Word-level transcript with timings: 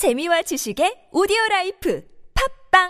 재미와 0.00 0.40
지식의 0.40 1.08
오디오 1.12 1.36
라이프 1.50 2.02
팟빵 2.72 2.88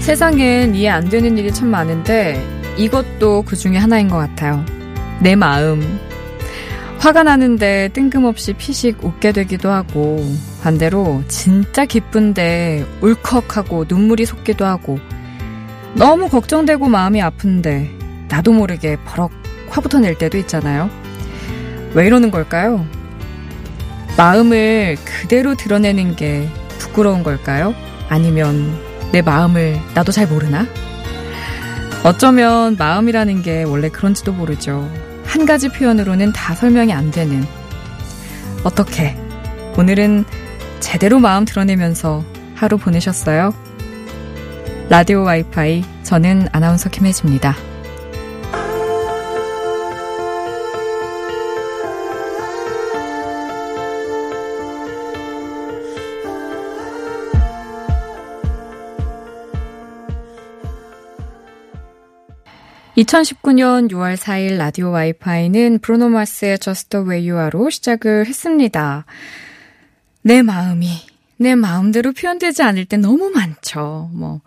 세상엔 0.00 0.74
이해 0.74 0.90
안 0.90 1.08
되는 1.08 1.38
일이 1.38 1.50
참 1.54 1.70
많은데 1.70 2.46
이것도 2.76 3.44
그 3.46 3.56
중에 3.56 3.78
하나인 3.78 4.08
것 4.08 4.18
같아요. 4.18 4.62
내 5.22 5.34
마음. 5.34 6.07
화가 6.98 7.22
나는데 7.22 7.90
뜬금없이 7.92 8.54
피식 8.54 9.04
웃게 9.04 9.32
되기도 9.32 9.70
하고 9.70 10.24
반대로 10.62 11.22
진짜 11.28 11.84
기쁜데 11.84 12.84
울컥하고 13.00 13.84
눈물이 13.88 14.26
솟기도 14.26 14.66
하고 14.66 14.98
너무 15.94 16.28
걱정되고 16.28 16.88
마음이 16.88 17.22
아픈데 17.22 17.90
나도 18.28 18.52
모르게 18.52 18.96
버럭 19.04 19.30
화부터 19.70 20.00
낼 20.00 20.18
때도 20.18 20.38
있잖아요. 20.38 20.90
왜 21.94 22.06
이러는 22.06 22.30
걸까요? 22.30 22.84
마음을 24.16 24.96
그대로 25.04 25.54
드러내는 25.54 26.16
게 26.16 26.48
부끄러운 26.78 27.22
걸까요? 27.22 27.74
아니면 28.08 28.76
내 29.12 29.22
마음을 29.22 29.78
나도 29.94 30.10
잘 30.10 30.26
모르나? 30.26 30.66
어쩌면 32.04 32.76
마음이라는 32.76 33.42
게 33.42 33.62
원래 33.62 33.88
그런지도 33.88 34.32
모르죠. 34.32 34.88
한 35.28 35.44
가지 35.44 35.68
표현으로는 35.68 36.32
다 36.32 36.54
설명이 36.54 36.92
안 36.92 37.10
되는. 37.10 37.44
어떻게? 38.64 39.14
오늘은 39.76 40.24
제대로 40.80 41.18
마음 41.18 41.44
드러내면서 41.44 42.24
하루 42.54 42.78
보내셨어요? 42.78 43.54
라디오 44.88 45.22
와이파이, 45.22 45.84
저는 46.02 46.48
아나운서 46.50 46.88
김혜지입니다. 46.88 47.54
2019년 62.98 63.92
6월 63.92 64.16
4일 64.16 64.56
라디오 64.56 64.90
와이파이는 64.90 65.78
브루노마스의 65.78 66.58
Just 66.58 66.88
the 66.88 67.06
Way 67.06 67.30
You 67.30 67.40
Are로 67.40 67.70
시작을 67.70 68.26
했습니다. 68.26 69.04
내 70.22 70.42
마음이 70.42 70.88
내 71.36 71.54
마음대로 71.54 72.12
표현되지 72.12 72.64
않을 72.64 72.86
때 72.86 72.96
너무 72.96 73.30
많죠. 73.30 74.10
뭐 74.12 74.40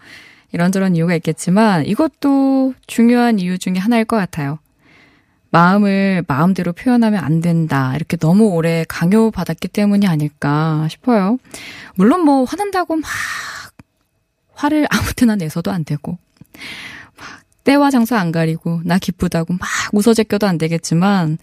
이런저런 0.51 0.97
이유가 0.97 1.15
있겠지만 1.15 1.85
이것도 1.85 2.73
중요한 2.87 3.39
이유 3.39 3.57
중에 3.57 3.75
하나일 3.77 4.03
것 4.03 4.17
같아요. 4.17 4.59
마음을 5.51 6.25
마음대로 6.27 6.73
표현하면 6.73 7.23
안 7.23 7.39
된다. 7.39 7.95
이렇게 7.95 8.17
너무 8.17 8.49
오래 8.49 8.83
강요받았기 8.89 9.69
때문이 9.69 10.07
아닐까 10.07 10.87
싶어요. 10.89 11.37
물론 11.95 12.25
뭐 12.25 12.43
화난다고 12.43 12.97
막 12.97 13.09
화를 14.55 14.87
아무 14.89 15.13
때나 15.13 15.37
내서도 15.37 15.71
안 15.71 15.85
되고 15.85 16.17
때와 17.63 17.91
장소 17.91 18.15
안 18.15 18.31
가리고 18.31 18.81
나 18.83 18.97
기쁘다고 18.97 19.53
막 19.53 19.69
웃어 19.93 20.13
제껴도 20.13 20.47
안 20.47 20.57
되겠지만 20.57 21.37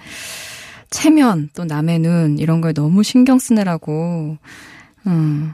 체면 0.91 1.51
또 1.55 1.65
남의 1.65 1.99
눈 2.01 2.39
이런 2.39 2.61
거에 2.61 2.73
너무 2.73 3.03
신경 3.03 3.39
쓰느라고 3.39 4.39
음, 5.07 5.53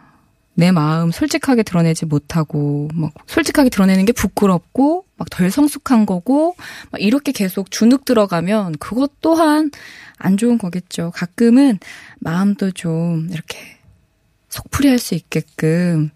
내 0.54 0.70
마음 0.70 1.10
솔직하게 1.10 1.64
드러내지 1.64 2.06
못하고 2.06 2.88
막 2.94 3.12
솔직하게 3.26 3.70
드러내는 3.70 4.04
게 4.04 4.12
부끄럽고 4.12 5.04
막 5.16 5.28
덜 5.30 5.50
성숙한 5.50 6.06
거고 6.06 6.56
막 6.90 7.00
이렇게 7.00 7.32
계속 7.32 7.70
주눅 7.70 8.04
들어가면 8.04 8.76
그것 8.78 9.20
또한 9.20 9.70
안 10.16 10.36
좋은 10.36 10.58
거겠죠. 10.58 11.12
가끔은 11.14 11.78
마음도 12.20 12.70
좀 12.70 13.28
이렇게 13.30 13.58
속풀이할 14.48 14.98
수 14.98 15.14
있게끔 15.14 16.10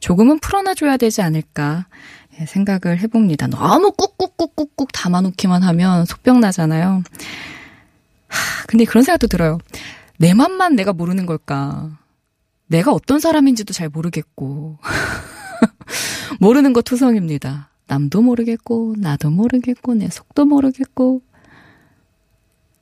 조금은 0.00 0.40
풀어놔줘야 0.40 0.96
되지 0.96 1.22
않을까 1.22 1.86
예, 1.86 2.19
생각을 2.46 2.98
해봅니다. 3.00 3.46
너무 3.46 3.92
꾹꾹꾹꾹꾹 3.92 4.88
담아놓기만 4.92 5.62
하면 5.62 6.04
속병 6.06 6.40
나잖아요. 6.40 7.02
하, 8.28 8.66
근데 8.66 8.84
그런 8.84 9.02
생각도 9.02 9.26
들어요. 9.26 9.58
내 10.18 10.34
맘만 10.34 10.76
내가 10.76 10.92
모르는 10.92 11.26
걸까? 11.26 11.90
내가 12.66 12.92
어떤 12.92 13.18
사람인지도 13.18 13.72
잘 13.72 13.88
모르겠고. 13.88 14.78
모르는 16.40 16.72
거 16.72 16.82
투성입니다. 16.82 17.70
남도 17.86 18.22
모르겠고, 18.22 18.94
나도 18.98 19.30
모르겠고, 19.30 19.94
내 19.94 20.08
속도 20.08 20.44
모르겠고. 20.44 21.22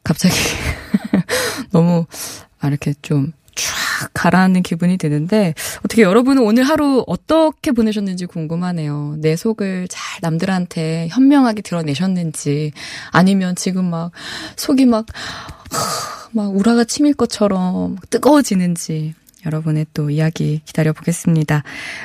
갑자기 0.04 0.34
너무, 1.72 2.06
아, 2.58 2.68
이렇게 2.68 2.92
좀 3.00 3.32
쫙 3.58 4.10
가라앉는 4.14 4.62
기분이 4.62 4.96
드는데 4.96 5.54
어떻게 5.84 6.02
여러분은 6.02 6.42
오늘 6.42 6.62
하루 6.62 7.04
어떻게 7.06 7.72
보내셨는지 7.72 8.26
궁금하네요. 8.26 9.16
내 9.18 9.36
속을 9.36 9.88
잘 9.88 10.20
남들한테 10.22 11.08
현명하게 11.10 11.62
드러내셨는지 11.62 12.72
아니면 13.10 13.54
지금 13.56 13.90
막 13.90 14.12
속이 14.56 14.86
막 14.86 15.06
막 16.32 16.54
우라가 16.54 16.84
치밀 16.84 17.14
것처럼 17.14 17.96
뜨거워지는지 18.10 19.14
여러분의 19.48 19.86
또 19.94 20.10
이야기 20.10 20.60
기다려 20.64 20.92
보겠습니다. 20.92 21.62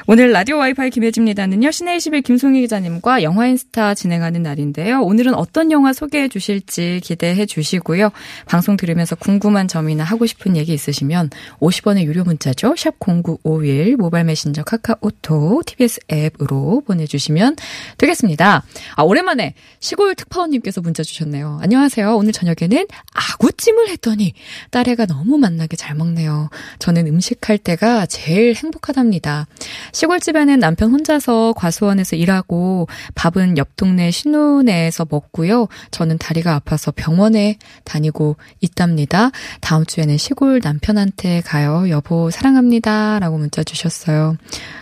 오늘 0.07 0.31
라디오 0.31 0.57
와이파이 0.57 0.89
김혜지입니다는요, 0.89 1.71
시내 1.71 1.97
21 1.97 2.21
김송희 2.21 2.61
기자님과 2.61 3.21
영화 3.23 3.47
인스타 3.47 3.93
진행하는 3.95 4.43
날인데요. 4.43 5.01
오늘은 5.01 5.35
어떤 5.35 5.71
영화 5.71 5.93
소개해 5.93 6.29
주실지 6.29 7.01
기대해 7.03 7.45
주시고요. 7.45 8.11
방송 8.45 8.77
들으면서 8.77 9.15
궁금한 9.15 9.67
점이나 9.67 10.03
하고 10.03 10.25
싶은 10.25 10.55
얘기 10.55 10.73
있으시면 10.73 11.29
50원의 11.59 12.03
유료 12.05 12.23
문자죠. 12.23 12.75
샵 12.77 12.95
0951 12.99 13.97
모바일 13.97 14.25
메신저 14.25 14.63
카카오톡 14.63 15.65
TBS 15.65 15.99
앱으로 16.11 16.81
보내 16.85 17.05
주시면 17.05 17.57
되겠습니다. 17.97 18.63
아, 18.95 19.03
오랜만에 19.03 19.53
시골 19.79 20.15
특파원 20.15 20.51
님께서 20.51 20.81
문자 20.81 21.03
주셨네요. 21.03 21.59
안녕하세요. 21.61 22.15
오늘 22.15 22.31
저녁에는 22.31 22.87
아구찜을 23.13 23.89
했더니 23.89 24.33
딸애가 24.71 25.07
너무 25.07 25.37
맛나게 25.37 25.75
잘 25.75 25.95
먹네요. 25.95 26.49
저는 26.79 27.07
음식 27.07 27.32
음식할 27.33 27.57
때가 27.57 28.05
제일 28.05 28.55
행복하답니다. 28.55 29.47
시골집에는 29.91 30.59
남편 30.59 30.91
혼자서 30.91 31.53
과수원에서 31.55 32.15
일하고 32.15 32.87
밥은 33.15 33.57
옆 33.57 33.75
동네 33.75 34.11
신우네에서 34.11 35.07
먹고요. 35.09 35.67
저는 35.91 36.17
다리가 36.17 36.53
아파서 36.53 36.91
병원에 36.91 37.57
다니고 37.83 38.37
있답니다. 38.61 39.31
다음 39.61 39.85
주에는 39.85 40.17
시골 40.17 40.59
남편한테 40.63 41.41
가요. 41.41 41.89
여보 41.89 42.29
사랑합니다. 42.29 43.19
라고 43.19 43.37
문자 43.37 43.63
주셨어요. 43.63 44.37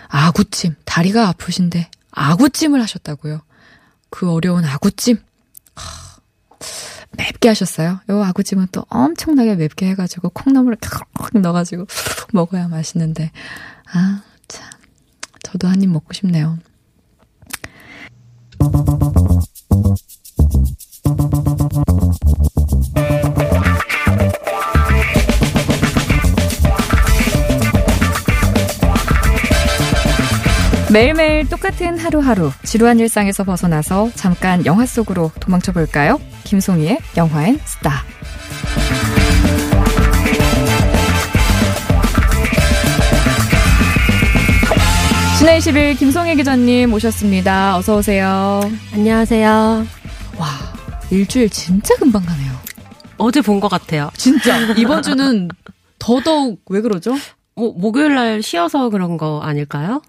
아구찜, 0.07 0.75
다리가 0.85 1.28
아프신데 1.29 1.90
아구찜을 2.11 2.81
하셨다고요. 2.81 3.41
그 4.09 4.31
어려운 4.31 4.66
아구찜. 4.66 5.17
맵게 7.41 7.50
하셨어요. 7.50 8.00
요 8.09 8.24
아구찜은 8.24 8.68
또 8.72 8.85
엄청나게 8.90 9.56
맵게 9.56 9.88
해가지고 9.90 10.29
콩나물을 10.29 10.78
콕 11.18 11.38
넣어가지고 11.40 11.88
먹어야 12.34 12.68
맛있는데. 12.68 13.31
아, 13.94 14.22
참. 14.47 14.69
저도 15.44 15.68
한 15.68 15.81
입 15.81 15.90
먹고 15.90 16.13
싶네요. 16.13 16.59
매일매일 30.91 31.47
똑같은 31.47 31.97
하루하루 31.97 32.52
지루한 32.63 32.99
일상에서 32.99 33.43
벗어나서 33.46 34.11
잠깐 34.16 34.66
영화 34.66 34.85
속으로 34.85 35.32
도망쳐 35.40 35.72
볼까요? 35.72 36.20
김송희의 36.43 36.99
영화엔 37.16 37.59
스타. 37.64 38.03
신의 45.40 45.58
21 45.58 45.96
김송혜 45.96 46.35
기자님 46.35 46.90
모셨습니다. 46.91 47.76
어서 47.78 47.97
오세요. 47.97 48.61
안녕하세요. 48.93 49.85
와, 50.38 50.47
일주일 51.09 51.49
진짜 51.49 51.96
금방 51.96 52.22
가네요. 52.23 52.52
어제 53.17 53.41
본 53.41 53.59
것 53.59 53.67
같아요. 53.67 54.09
진짜 54.16 54.59
이번 54.78 55.02
주는 55.02 55.47
더더욱 55.99 56.61
왜 56.70 56.82
그러죠? 56.82 57.16
뭐 57.55 57.73
목요일 57.76 58.16
날 58.16 58.41
쉬어서 58.43 58.90
그런 58.90 59.17
거 59.17 59.40
아닐까요? 59.43 60.02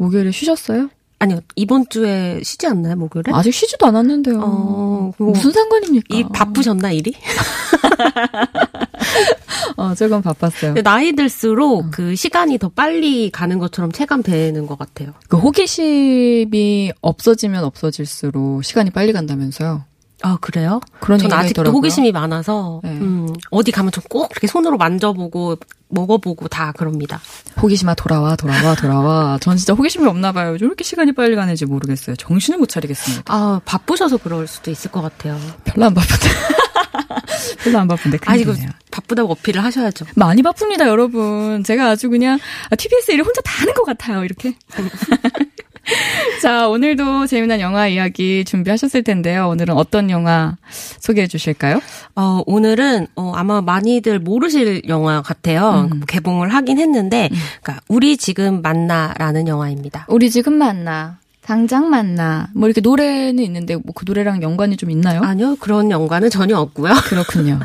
목요일에 0.00 0.30
쉬셨어요? 0.30 0.88
아니요, 1.18 1.40
이번 1.56 1.86
주에 1.90 2.40
쉬지 2.42 2.66
않나요, 2.66 2.96
목요일에? 2.96 3.30
아직 3.34 3.52
쉬지도 3.52 3.84
않았는데요. 3.86 4.40
어, 4.42 5.12
무슨 5.18 5.52
상관입니까? 5.52 6.16
이 6.16 6.24
바쁘셨나, 6.32 6.92
일이? 6.92 7.12
어, 9.76 9.94
조금 9.94 10.22
바빴어요. 10.22 10.82
나이 10.82 11.12
들수록 11.12 11.90
그 11.90 12.16
시간이 12.16 12.56
더 12.56 12.70
빨리 12.70 13.30
가는 13.30 13.58
것처럼 13.58 13.92
체감되는 13.92 14.66
것 14.66 14.78
같아요. 14.78 15.12
그 15.28 15.36
호기심이 15.36 16.92
없어지면 17.02 17.64
없어질수록 17.64 18.64
시간이 18.64 18.90
빨리 18.90 19.12
간다면서요. 19.12 19.84
아 20.22 20.38
그래요? 20.40 20.80
그런 21.00 21.18
전 21.18 21.26
얘기가 21.26 21.38
아직도 21.38 21.62
있더라고요. 21.62 21.78
호기심이 21.78 22.12
많아서 22.12 22.80
네. 22.84 22.90
음, 22.90 23.28
어디 23.50 23.72
가면 23.72 23.92
좀꼭 23.92 24.28
이렇게 24.32 24.46
손으로 24.46 24.76
만져보고 24.76 25.56
먹어보고 25.88 26.48
다 26.48 26.72
그럽니다. 26.72 27.20
호기심아 27.60 27.94
돌아와 27.94 28.36
돌아와 28.36 28.74
돌아와. 28.74 29.38
전 29.40 29.56
진짜 29.56 29.72
호기심이 29.74 30.06
없나 30.06 30.32
봐요. 30.32 30.50
왜 30.50 30.58
이렇게 30.60 30.84
시간이 30.84 31.12
빨리 31.12 31.36
가는지 31.36 31.66
모르겠어요. 31.66 32.16
정신을 32.16 32.58
못 32.58 32.68
차리겠습니다. 32.68 33.24
아 33.26 33.60
바쁘셔서 33.64 34.18
그럴 34.18 34.46
수도 34.46 34.70
있을 34.70 34.90
것 34.90 35.00
같아요. 35.02 35.38
별로 35.64 35.86
안 35.86 35.94
바쁜데. 35.94 36.28
별로 37.64 37.78
안 37.78 37.88
바쁜데 37.88 38.18
아 38.26 38.36
이거 38.36 38.52
큰일이네요. 38.52 38.72
바쁘다고 38.90 39.32
어필을 39.32 39.62
하셔야죠. 39.64 40.06
많이 40.14 40.42
바쁩니다, 40.42 40.86
여러분. 40.88 41.64
제가 41.64 41.88
아주 41.88 42.08
그냥 42.10 42.38
아, 42.70 42.76
TBS 42.76 43.12
일을 43.12 43.24
혼자 43.24 43.40
다 43.42 43.52
하는 43.62 43.74
것 43.74 43.84
같아요, 43.84 44.24
이렇게. 44.24 44.54
자, 46.42 46.68
오늘도 46.68 47.26
재미난 47.26 47.60
영화 47.60 47.86
이야기 47.86 48.44
준비하셨을 48.44 49.02
텐데요. 49.02 49.48
오늘은 49.48 49.74
어떤 49.74 50.10
영화 50.10 50.56
소개해 50.70 51.26
주실까요? 51.26 51.80
어, 52.16 52.42
오늘은 52.46 53.08
어, 53.16 53.32
아마 53.34 53.60
많이들 53.60 54.18
모르실 54.18 54.82
영화 54.88 55.22
같아요. 55.22 55.88
음. 55.92 56.02
개봉을 56.06 56.52
하긴 56.54 56.78
했는데, 56.78 57.28
그러니까 57.62 57.82
우리 57.88 58.16
지금 58.16 58.62
만나라는 58.62 59.48
영화입니다. 59.48 60.06
우리 60.08 60.30
지금 60.30 60.54
만나. 60.54 61.18
당장 61.42 61.88
만나. 61.90 62.48
뭐 62.54 62.68
이렇게 62.68 62.80
노래는 62.80 63.38
있는데 63.42 63.74
뭐 63.76 63.92
그 63.94 64.04
노래랑 64.06 64.42
연관이 64.42 64.76
좀 64.76 64.90
있나요? 64.90 65.20
아니요, 65.22 65.56
그런 65.60 65.90
연관은 65.90 66.30
전혀 66.30 66.56
없고요. 66.58 66.92
그렇군요. 67.08 67.60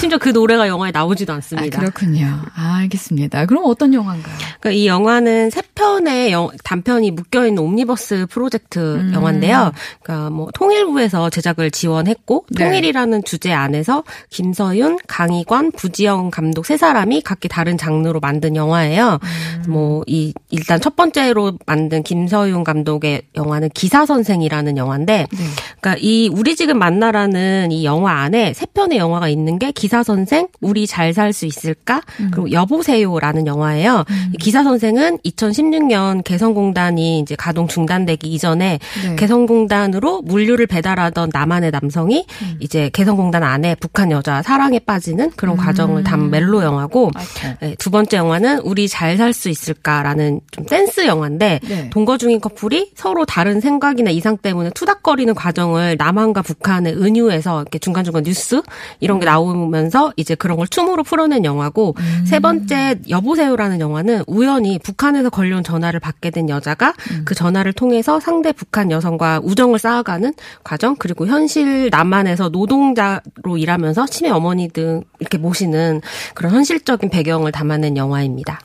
심지어 0.00 0.18
그 0.18 0.30
노래가 0.30 0.66
영화에 0.66 0.90
나오지도 0.90 1.32
아, 1.32 1.36
않습니다. 1.36 1.78
그렇군요. 1.78 2.26
아, 2.54 2.76
알겠습니다. 2.80 3.46
그럼 3.46 3.62
어떤 3.66 3.94
영화인가요? 3.94 4.34
그러니까 4.60 4.70
이 4.72 4.86
영화는 4.86 5.50
세 5.50 5.62
편의 5.74 6.32
영- 6.32 6.50
단편이 6.64 7.12
묶여 7.12 7.46
있는 7.46 7.62
옴니버스 7.62 8.26
프로젝트 8.28 8.96
음. 8.96 9.12
영화인데요. 9.14 9.72
그러니까 10.02 10.30
뭐 10.30 10.48
통일부에서 10.54 11.30
제작을 11.30 11.70
지원했고 11.70 12.46
네. 12.50 12.64
통일이라는 12.64 13.22
주제 13.24 13.52
안에서 13.52 14.02
김서윤, 14.30 14.98
강희관, 15.06 15.72
부지영 15.72 16.30
감독 16.30 16.66
세 16.66 16.76
사람이 16.76 17.22
각기 17.22 17.48
다른 17.48 17.78
장르로 17.78 18.18
만든 18.20 18.56
영화예요. 18.56 19.18
음. 19.22 19.70
뭐이 19.70 20.34
일단 20.50 20.80
첫 20.80 20.96
번째로 20.96 21.52
만든 21.66 22.02
김서윤 22.02 22.64
감독 22.64 22.91
의 23.02 23.22
영화는 23.36 23.70
기사 23.74 24.06
선생이라는 24.06 24.76
영화인데 24.76 25.26
네. 25.30 25.38
그러니까 25.80 26.00
이 26.00 26.28
우리 26.32 26.56
지금 26.56 26.78
만나라는 26.78 27.72
이 27.72 27.84
영화 27.84 28.20
안에 28.22 28.52
세 28.54 28.66
편의 28.66 28.98
영화가 28.98 29.28
있는 29.28 29.58
게 29.58 29.72
기사 29.72 30.02
선생, 30.02 30.48
우리 30.60 30.86
잘 30.86 31.12
살 31.12 31.32
수 31.32 31.46
있을까, 31.46 32.00
음. 32.20 32.30
그리고 32.32 32.52
여보세요라는 32.52 33.46
영화예요. 33.46 34.04
이 34.32 34.36
기사 34.38 34.62
선생은 34.62 35.18
2016년 35.18 36.24
개성공단이 36.24 37.20
이제 37.20 37.34
가동 37.36 37.68
중단되기 37.68 38.32
이전에 38.32 38.78
네. 39.04 39.16
개성공단으로 39.16 40.22
물류를 40.22 40.66
배달하던 40.66 41.30
남한의 41.32 41.70
남성이 41.70 42.24
음. 42.42 42.56
이제 42.60 42.90
개성공단 42.92 43.42
안에 43.42 43.74
북한 43.76 44.10
여자 44.10 44.42
사랑에 44.42 44.78
빠지는 44.78 45.32
그런 45.36 45.56
과정을 45.56 46.02
담은 46.04 46.30
멜로 46.30 46.62
영화고 46.62 47.10
음. 47.14 47.56
네, 47.60 47.74
두 47.78 47.90
번째 47.90 48.16
영화는 48.16 48.60
우리 48.60 48.88
잘 48.88 49.12
살 49.16 49.32
수 49.34 49.50
있을까라는 49.50 50.40
좀 50.50 50.64
댄스 50.64 51.06
영화인데 51.06 51.60
네. 51.68 51.90
동거 51.90 52.16
중인 52.16 52.40
커플 52.40 52.71
이 52.72 52.90
서로 52.94 53.26
다른 53.26 53.60
생각이나 53.60 54.10
이상 54.10 54.38
때문에 54.38 54.70
투닥거리는 54.70 55.34
과정을 55.34 55.96
남한과 55.98 56.40
북한의 56.40 56.94
은유에서 56.94 57.60
이렇게 57.60 57.78
중간중간 57.78 58.22
뉴스 58.22 58.62
이런 58.98 59.20
게 59.20 59.26
나오면서 59.26 60.14
이제 60.16 60.34
그런 60.34 60.56
걸 60.56 60.66
춤으로 60.66 61.02
풀어낸 61.02 61.44
영화고 61.44 61.94
세 62.24 62.40
번째 62.40 62.98
여보세요라는 63.10 63.80
영화는 63.80 64.24
우연히 64.26 64.78
북한에서 64.78 65.28
걸려온 65.28 65.62
전화를 65.62 66.00
받게 66.00 66.30
된 66.30 66.48
여자가 66.48 66.94
그 67.26 67.34
전화를 67.34 67.74
통해서 67.74 68.20
상대 68.20 68.52
북한 68.52 68.90
여성과 68.90 69.40
우정을 69.42 69.78
쌓아가는 69.78 70.32
과정 70.64 70.96
그리고 70.96 71.26
현실 71.26 71.90
남한에서 71.90 72.48
노동자로 72.48 73.58
일하면서 73.58 74.06
치매 74.06 74.30
어머니 74.30 74.70
등 74.70 75.02
이렇게 75.18 75.36
모시는 75.36 76.00
그런 76.32 76.54
현실적인 76.54 77.10
배경을 77.10 77.52
담아낸 77.52 77.98
영화입니다. 77.98 78.60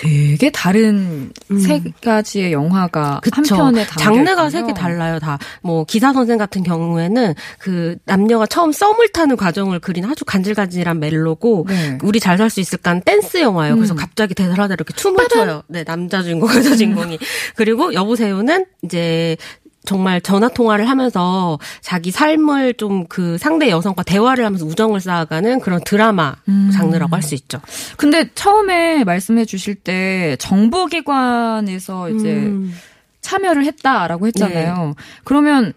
되게 0.00 0.50
다른 0.50 1.32
세 1.60 1.82
가지의 2.02 2.52
영화가 2.52 3.20
한 3.32 3.42
그쵸. 3.42 3.56
편에 3.56 3.86
장르가 3.86 4.48
개 4.50 4.72
달라요. 4.74 5.18
다 5.18 5.38
뭐 5.62 5.84
기사 5.84 6.12
선생 6.12 6.38
같은 6.38 6.62
경우에는 6.62 7.34
그 7.58 7.96
남녀가 8.04 8.46
처음 8.46 8.72
썸을 8.72 9.08
타는 9.12 9.36
과정을 9.36 9.78
그린 9.80 10.04
아주 10.04 10.24
간질간질한 10.24 10.98
멜로고 10.98 11.66
네. 11.68 11.98
우리 12.02 12.18
잘 12.18 12.40
살 12.40 12.48
수 12.48 12.60
있을까는 12.60 13.02
댄스 13.02 13.42
영화예요. 13.42 13.76
그래서 13.76 13.92
음. 13.92 13.96
갑자기 13.96 14.34
대사하다 14.34 14.72
이렇게 14.72 14.94
춤을 14.94 15.28
춰요. 15.28 15.62
네, 15.68 15.84
남자 15.84 16.22
주인공, 16.22 16.48
여자 16.56 16.74
주인공이. 16.74 17.18
그리고 17.54 17.92
여보세요는 17.92 18.64
이제 18.82 19.36
정말 19.84 20.20
전화 20.20 20.48
통화를 20.48 20.88
하면서 20.88 21.58
자기 21.80 22.10
삶을 22.10 22.74
좀 22.74 23.06
그 23.08 23.38
상대 23.38 23.70
여성과 23.70 24.02
대화를 24.02 24.44
하면서 24.44 24.64
우정을 24.66 25.00
쌓아가는 25.00 25.58
그런 25.60 25.80
드라마 25.84 26.36
음. 26.48 26.70
장르라고 26.72 27.16
할 27.16 27.22
수 27.22 27.34
있죠. 27.34 27.60
근데 27.96 28.28
처음에 28.34 29.04
말씀해 29.04 29.44
주실 29.46 29.74
때 29.74 30.36
정보기관에서 30.38 32.10
이제 32.10 32.32
음. 32.34 32.74
참여를 33.22 33.64
했다라고 33.64 34.26
했잖아요. 34.28 34.94
그러면 35.24 35.72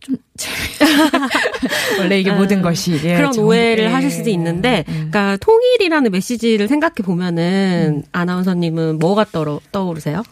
좀 0.00 0.16
원래 1.98 2.18
이게 2.20 2.32
모든 2.32 2.60
것이 2.62 3.00
예, 3.04 3.16
그런 3.16 3.32
정- 3.32 3.44
오해를 3.44 3.84
예. 3.84 3.88
하실 3.88 4.10
수도 4.10 4.30
있는데, 4.30 4.84
음. 4.88 5.08
그러니까 5.10 5.36
통일이라는 5.38 6.10
메시지를 6.10 6.66
생각해 6.68 6.94
보면은 7.04 8.02
아나운서님은 8.12 8.98
뭐가 8.98 9.26
떠, 9.32 9.60
떠오르세요? 9.70 10.22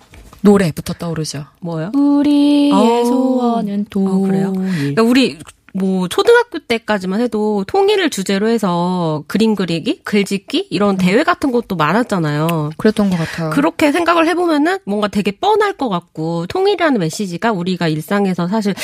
노래부터 0.43 0.95
떠오르죠. 0.95 1.45
뭐요? 1.61 1.93
우리의 1.95 2.73
어. 2.73 3.05
소원은 3.05 3.87
도 3.91 4.07
어, 4.07 4.19
그래요? 4.21 4.53
그러니까 4.53 5.03
우리 5.03 5.39
뭐 5.73 6.09
초등학교 6.09 6.59
때까지만 6.59 7.21
해도 7.21 7.63
통일을 7.67 8.11
주제로 8.11 8.49
해서 8.49 9.23
그림 9.29 9.55
그리기, 9.55 10.01
글짓기 10.03 10.67
이런 10.71 10.97
대회 10.97 11.23
같은 11.23 11.53
것도 11.53 11.77
많았잖아요. 11.77 12.71
그랬던 12.77 13.09
것 13.11 13.17
같아요. 13.17 13.51
그렇게 13.51 13.93
생각을 13.93 14.27
해보면은 14.27 14.79
뭔가 14.85 15.07
되게 15.09 15.31
뻔할 15.31 15.75
것 15.75 15.89
같고 15.89 16.47
통일이라는 16.49 16.99
메시지가 16.99 17.53
우리가 17.53 17.87
일상에서 17.89 18.49
사실 18.49 18.75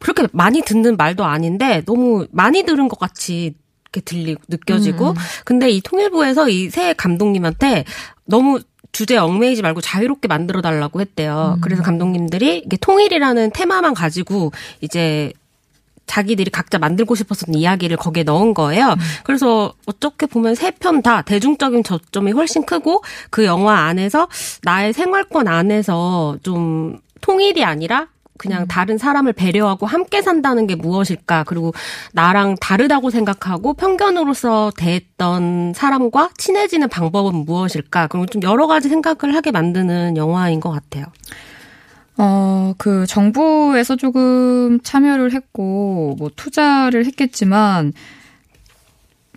그렇게 0.00 0.26
많이 0.32 0.62
듣는 0.62 0.96
말도 0.96 1.24
아닌데 1.24 1.82
너무 1.86 2.26
많이 2.32 2.64
들은 2.64 2.88
것 2.88 2.98
같이 2.98 3.54
이렇게 3.84 4.00
들리고 4.04 4.42
느껴지고 4.48 5.14
근데 5.44 5.70
이 5.70 5.80
통일부에서 5.80 6.48
이 6.48 6.68
새 6.70 6.92
감독님한테 6.92 7.84
너무 8.24 8.58
주제 8.96 9.18
얽매이지 9.18 9.60
말고 9.60 9.82
자유롭게 9.82 10.26
만들어 10.26 10.62
달라고 10.62 11.02
했대요. 11.02 11.58
그래서 11.60 11.82
감독님들이 11.82 12.62
이게 12.64 12.78
통일이라는 12.78 13.50
테마만 13.52 13.92
가지고 13.92 14.52
이제 14.80 15.34
자기들이 16.06 16.50
각자 16.50 16.78
만들고 16.78 17.14
싶었던 17.14 17.54
이야기를 17.54 17.98
거기에 17.98 18.22
넣은 18.22 18.54
거예요. 18.54 18.96
그래서 19.24 19.74
어떻게 19.84 20.24
보면 20.24 20.54
세 20.54 20.70
편 20.70 21.02
다 21.02 21.20
대중적인 21.20 21.84
저점이 21.84 22.32
훨씬 22.32 22.64
크고 22.64 23.02
그 23.28 23.44
영화 23.44 23.80
안에서 23.80 24.28
나의 24.62 24.94
생활권 24.94 25.46
안에서 25.46 26.38
좀 26.42 26.98
통일이 27.20 27.64
아니라 27.64 28.06
그냥 28.38 28.66
다른 28.66 28.98
사람을 28.98 29.32
배려하고 29.32 29.86
함께 29.86 30.22
산다는 30.22 30.66
게 30.66 30.74
무엇일까? 30.74 31.44
그리고 31.44 31.72
나랑 32.12 32.56
다르다고 32.60 33.10
생각하고 33.10 33.74
편견으로서 33.74 34.72
대했던 34.76 35.72
사람과 35.74 36.30
친해지는 36.36 36.88
방법은 36.88 37.44
무엇일까? 37.44 38.08
그리고 38.08 38.26
좀 38.26 38.42
여러 38.42 38.66
가지 38.66 38.88
생각을 38.88 39.34
하게 39.34 39.50
만드는 39.50 40.16
영화인 40.16 40.60
것 40.60 40.70
같아요. 40.70 41.06
어, 42.18 42.74
그 42.78 43.06
정부에서 43.06 43.96
조금 43.96 44.80
참여를 44.82 45.32
했고 45.32 46.16
뭐 46.18 46.30
투자를 46.34 47.04
했겠지만 47.04 47.92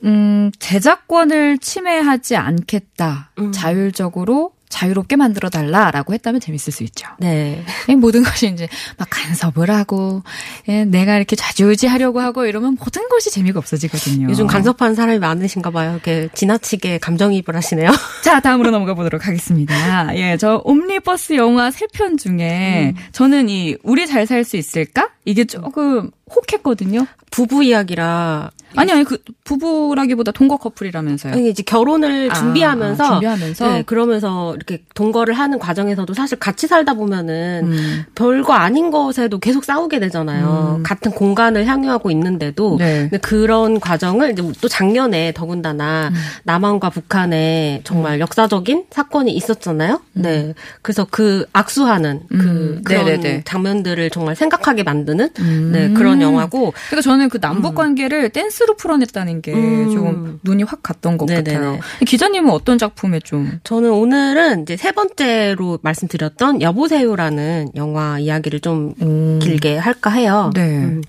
음, 0.06 0.52
제작권을 0.60 1.58
침해하지 1.58 2.38
않겠다. 2.38 3.32
음. 3.40 3.52
자율적으로 3.52 4.54
자유롭게 4.70 5.16
만들어 5.16 5.50
달라라고 5.50 6.14
했다면 6.14 6.40
재밌을 6.42 6.72
수 6.72 6.84
있죠. 6.84 7.08
네. 7.20 7.64
이 7.90 7.96
모든 7.96 8.24
것이 8.24 8.48
이제 8.48 8.68
막 8.98 9.08
간섭을 9.10 9.70
하고 9.70 10.24
예, 10.68 10.86
내가 10.86 11.18
이렇게 11.18 11.36
좌지우지 11.36 11.88
하려고 11.88 12.22
하고 12.22 12.46
이러면 12.46 12.78
모든 12.80 13.10
것이 13.10 13.32
재미가 13.32 13.60
없어지거든요. 13.60 14.30
요즘 14.30 14.48
간섭하는 14.48 14.96
사람이 14.96 15.20
많으신가 15.20 15.72
봐요. 15.72 15.92
이렇게 15.94 16.30
지나치게 16.34 17.00
감정이입을 17.00 17.56
하시네요. 17.56 17.90
자, 18.24 18.40
다음으로 18.40 18.72
넘어가 18.72 18.94
보도록 18.94 19.28
하겠습니다. 19.28 20.16
예, 20.16 20.38
저 20.38 20.62
옴니버스 20.64 21.34
영화 21.34 21.72
세 21.72 21.88
편 21.92 22.18
중에 22.18 22.94
음. 22.96 23.02
저는 23.12 23.50
이 23.50 23.76
우리 23.84 24.06
잘 24.08 24.26
살 24.28 24.44
수 24.44 24.56
있을까? 24.58 25.10
이게 25.26 25.46
조금 25.46 26.12
혹했거든요. 26.36 27.06
부부 27.32 27.64
이야기라 27.64 28.52
아니 28.76 28.92
아니 28.92 29.04
그 29.04 29.18
부부라기보다 29.44 30.32
동거 30.32 30.58
커플이라면서요. 30.58 31.34
아니, 31.34 31.50
이제 31.50 31.64
결혼을 31.64 32.30
아, 32.30 32.34
준비하면서, 32.36 33.04
아, 33.04 33.08
준비하면서? 33.10 33.68
네, 33.68 33.82
그러면서 33.84 34.56
이렇게 34.56 34.84
동거를 34.94 35.34
하는 35.34 35.58
과정에서도 35.58 36.14
사실 36.14 36.38
같이 36.38 36.68
살다 36.68 36.94
보면은 36.94 37.64
음. 37.64 38.06
별거 38.14 38.54
아닌 38.54 38.92
것에도 38.92 39.40
계속 39.40 39.66
싸우게 39.66 40.00
되잖아요. 40.00 40.76
음. 40.78 40.84
같은 40.84 41.12
공간을 41.12 41.66
향유하고 41.66 42.12
있는데도 42.12 42.78
네. 42.78 43.10
그런 43.24 43.80
과정을 43.80 44.34
이제 44.34 44.44
또 44.62 44.68
작년에 44.68 45.34
더군다나 45.34 46.10
음. 46.10 46.16
남한과 46.44 46.92
북한에 46.92 47.82
정말 47.84 48.20
역사적인 48.20 48.86
사건이 48.92 49.32
있었잖아요. 49.32 50.02
네, 50.14 50.54
그래서 50.84 51.08
그 51.10 51.46
악수하는 51.54 52.22
그 52.30 52.36
음. 52.36 52.82
그런 52.84 53.06
네네네. 53.06 53.44
장면들을 53.46 54.12
정말 54.12 54.36
생각하게 54.36 54.84
만드는 54.84 55.30
음. 55.40 55.72
네 55.74 55.90
그런 55.90 56.19
영화고 56.22 56.74
그러니까 56.88 57.02
저는 57.02 57.30
그 57.30 57.40
남북 57.40 57.76
관계를 57.76 58.30
댄스로 58.30 58.76
풀어냈다는 58.76 59.42
게 59.42 59.54
음. 59.54 59.92
조금 59.94 60.40
눈이 60.44 60.64
확 60.64 60.84
갔던 60.84 61.18
것 61.18 61.26
네네네. 61.26 61.54
같아요. 61.54 61.80
기자님은 62.06 62.52
어떤 62.52 62.78
작품에 62.78 63.20
좀 63.20 63.60
저는 63.64 63.92
오늘은 63.92 64.64
이제 64.64 64.78
세 64.78 64.92
번째로 64.92 65.80
말씀드렸던 65.82 66.62
여보세요라는 66.62 67.72
영화 67.76 68.20
이야기를 68.20 68.60
좀 68.60 68.94
음. 69.02 69.40
길게 69.42 69.78
할까 69.78 70.10
해요. 70.10 70.52
네. 70.54 70.62
음. 70.62 71.02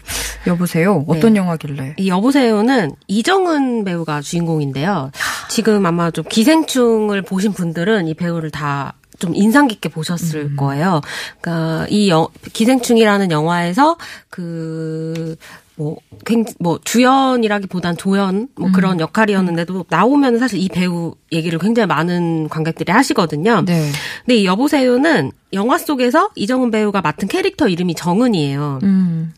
여보세요. 0.47 1.05
어떤 1.07 1.37
영화길래? 1.37 1.95
이 1.99 2.09
여보세요는 2.09 2.93
이정은 3.09 3.85
배우가 3.85 4.21
주인공인데요. 4.21 5.11
지금 5.49 5.85
아마 5.85 6.11
좀 6.11 6.25
기생충을 6.29 7.23
보신 7.23 7.53
분들은 7.53 8.07
이 8.09 8.15
배우를 8.15 8.51
다 8.51 8.95
좀 9.21 9.35
인상 9.37 9.69
깊게 9.69 9.91
보셨을 9.91 10.57
거예요. 10.57 11.01
그러니까 11.41 11.87
이 11.89 12.11
여, 12.11 12.29
기생충이라는 12.53 13.31
영화에서 13.31 13.97
그 14.29 15.37
뭐, 15.77 15.97
굉, 16.27 16.45
뭐, 16.59 16.79
주연이라기보단 16.85 17.97
조연, 17.97 18.49
뭐 18.55 18.71
그런 18.71 19.01
역할이었는데도 19.01 19.87
나오면 19.89 20.39
사실 20.39 20.59
이 20.59 20.69
배우 20.69 21.15
얘기를 21.33 21.59
굉장히 21.59 21.87
많은 21.87 22.51
관객들이 22.51 22.93
하시거든요. 22.93 23.63
네. 23.65 23.91
근데 24.27 24.37
이 24.37 24.45
여보세요는 24.45 25.33
영화 25.55 25.79
속에서 25.79 26.29
이정은 26.35 26.71
배우가 26.71 27.01
맡은 27.01 27.29
캐릭터 27.29 27.67
이름이 27.67 27.95
정은이에요. 27.95 28.81
음. 28.83 29.33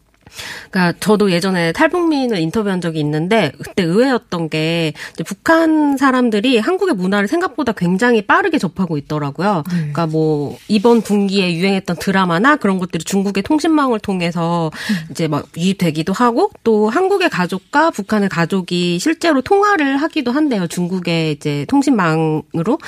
그러니까 0.70 0.98
저도 1.00 1.30
예전에 1.30 1.72
탈북민을 1.72 2.38
인터뷰한 2.38 2.80
적이 2.80 3.00
있는데 3.00 3.52
그때 3.62 3.82
의외였던 3.82 4.48
게 4.48 4.92
이제 5.12 5.22
북한 5.24 5.96
사람들이 5.96 6.58
한국의 6.58 6.94
문화를 6.94 7.28
생각보다 7.28 7.72
굉장히 7.72 8.22
빠르게 8.22 8.58
접하고 8.58 8.96
있더라고요. 8.96 9.64
네. 9.68 9.76
그러니까 9.76 10.06
뭐 10.06 10.56
이번 10.68 11.02
분기에 11.02 11.54
유행했던 11.54 11.96
드라마나 11.96 12.56
그런 12.56 12.78
것들이 12.78 13.04
중국의 13.04 13.42
통신망을 13.42 13.98
통해서 14.00 14.70
이제 15.10 15.28
막 15.28 15.46
유입되기도 15.56 16.12
하고 16.12 16.50
또 16.64 16.88
한국의 16.88 17.30
가족과 17.30 17.90
북한의 17.90 18.28
가족이 18.28 18.98
실제로 18.98 19.42
통화를 19.42 19.96
하기도 19.98 20.32
한대요. 20.32 20.66
중국의 20.66 21.32
이제 21.32 21.66
통신망으로. 21.68 22.78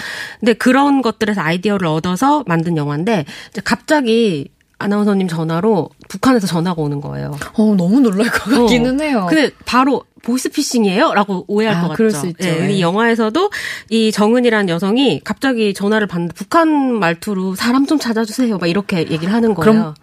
근데 0.41 0.53
그런 0.55 1.03
것들에서 1.03 1.41
아이디어를 1.41 1.87
얻어서 1.87 2.45
만든 2.47 2.77
영화인데 2.77 3.25
갑자기 3.65 4.49
아나운서님 4.79 5.29
전화로 5.29 5.91
북한에서 6.09 6.47
전화가 6.47 6.83
오는 6.83 7.01
거예요. 7.01 7.37
어, 7.55 7.75
너무 7.77 8.01
놀랄 8.01 8.29
것 8.31 8.45
같기는 8.45 9.01
어. 9.01 9.05
해요. 9.05 9.27
근데 9.29 9.51
바로 9.65 10.03
보이스피싱이에요? 10.23 11.15
라고 11.15 11.45
오해할 11.49 11.77
아, 11.77 11.81
것 11.83 11.89
같죠. 11.89 11.97
그럴 11.97 12.11
수 12.11 12.27
있죠. 12.29 12.49
예, 12.49 12.67
예. 12.69 12.73
이 12.73 12.81
영화에서도 12.81 13.51
이 13.91 14.11
정은이라는 14.11 14.69
여성이 14.69 15.21
갑자기 15.23 15.75
전화를 15.75 16.07
받는데 16.07 16.35
북한 16.35 16.69
말투로 16.99 17.55
사람 17.55 17.87
좀 17.87 17.99
찾아주세요. 17.99 18.59
막 18.59 18.67
이렇게 18.67 18.99
얘기를 18.99 19.33
하는 19.33 19.55
거예요. 19.55 19.73
그럼 19.73 19.95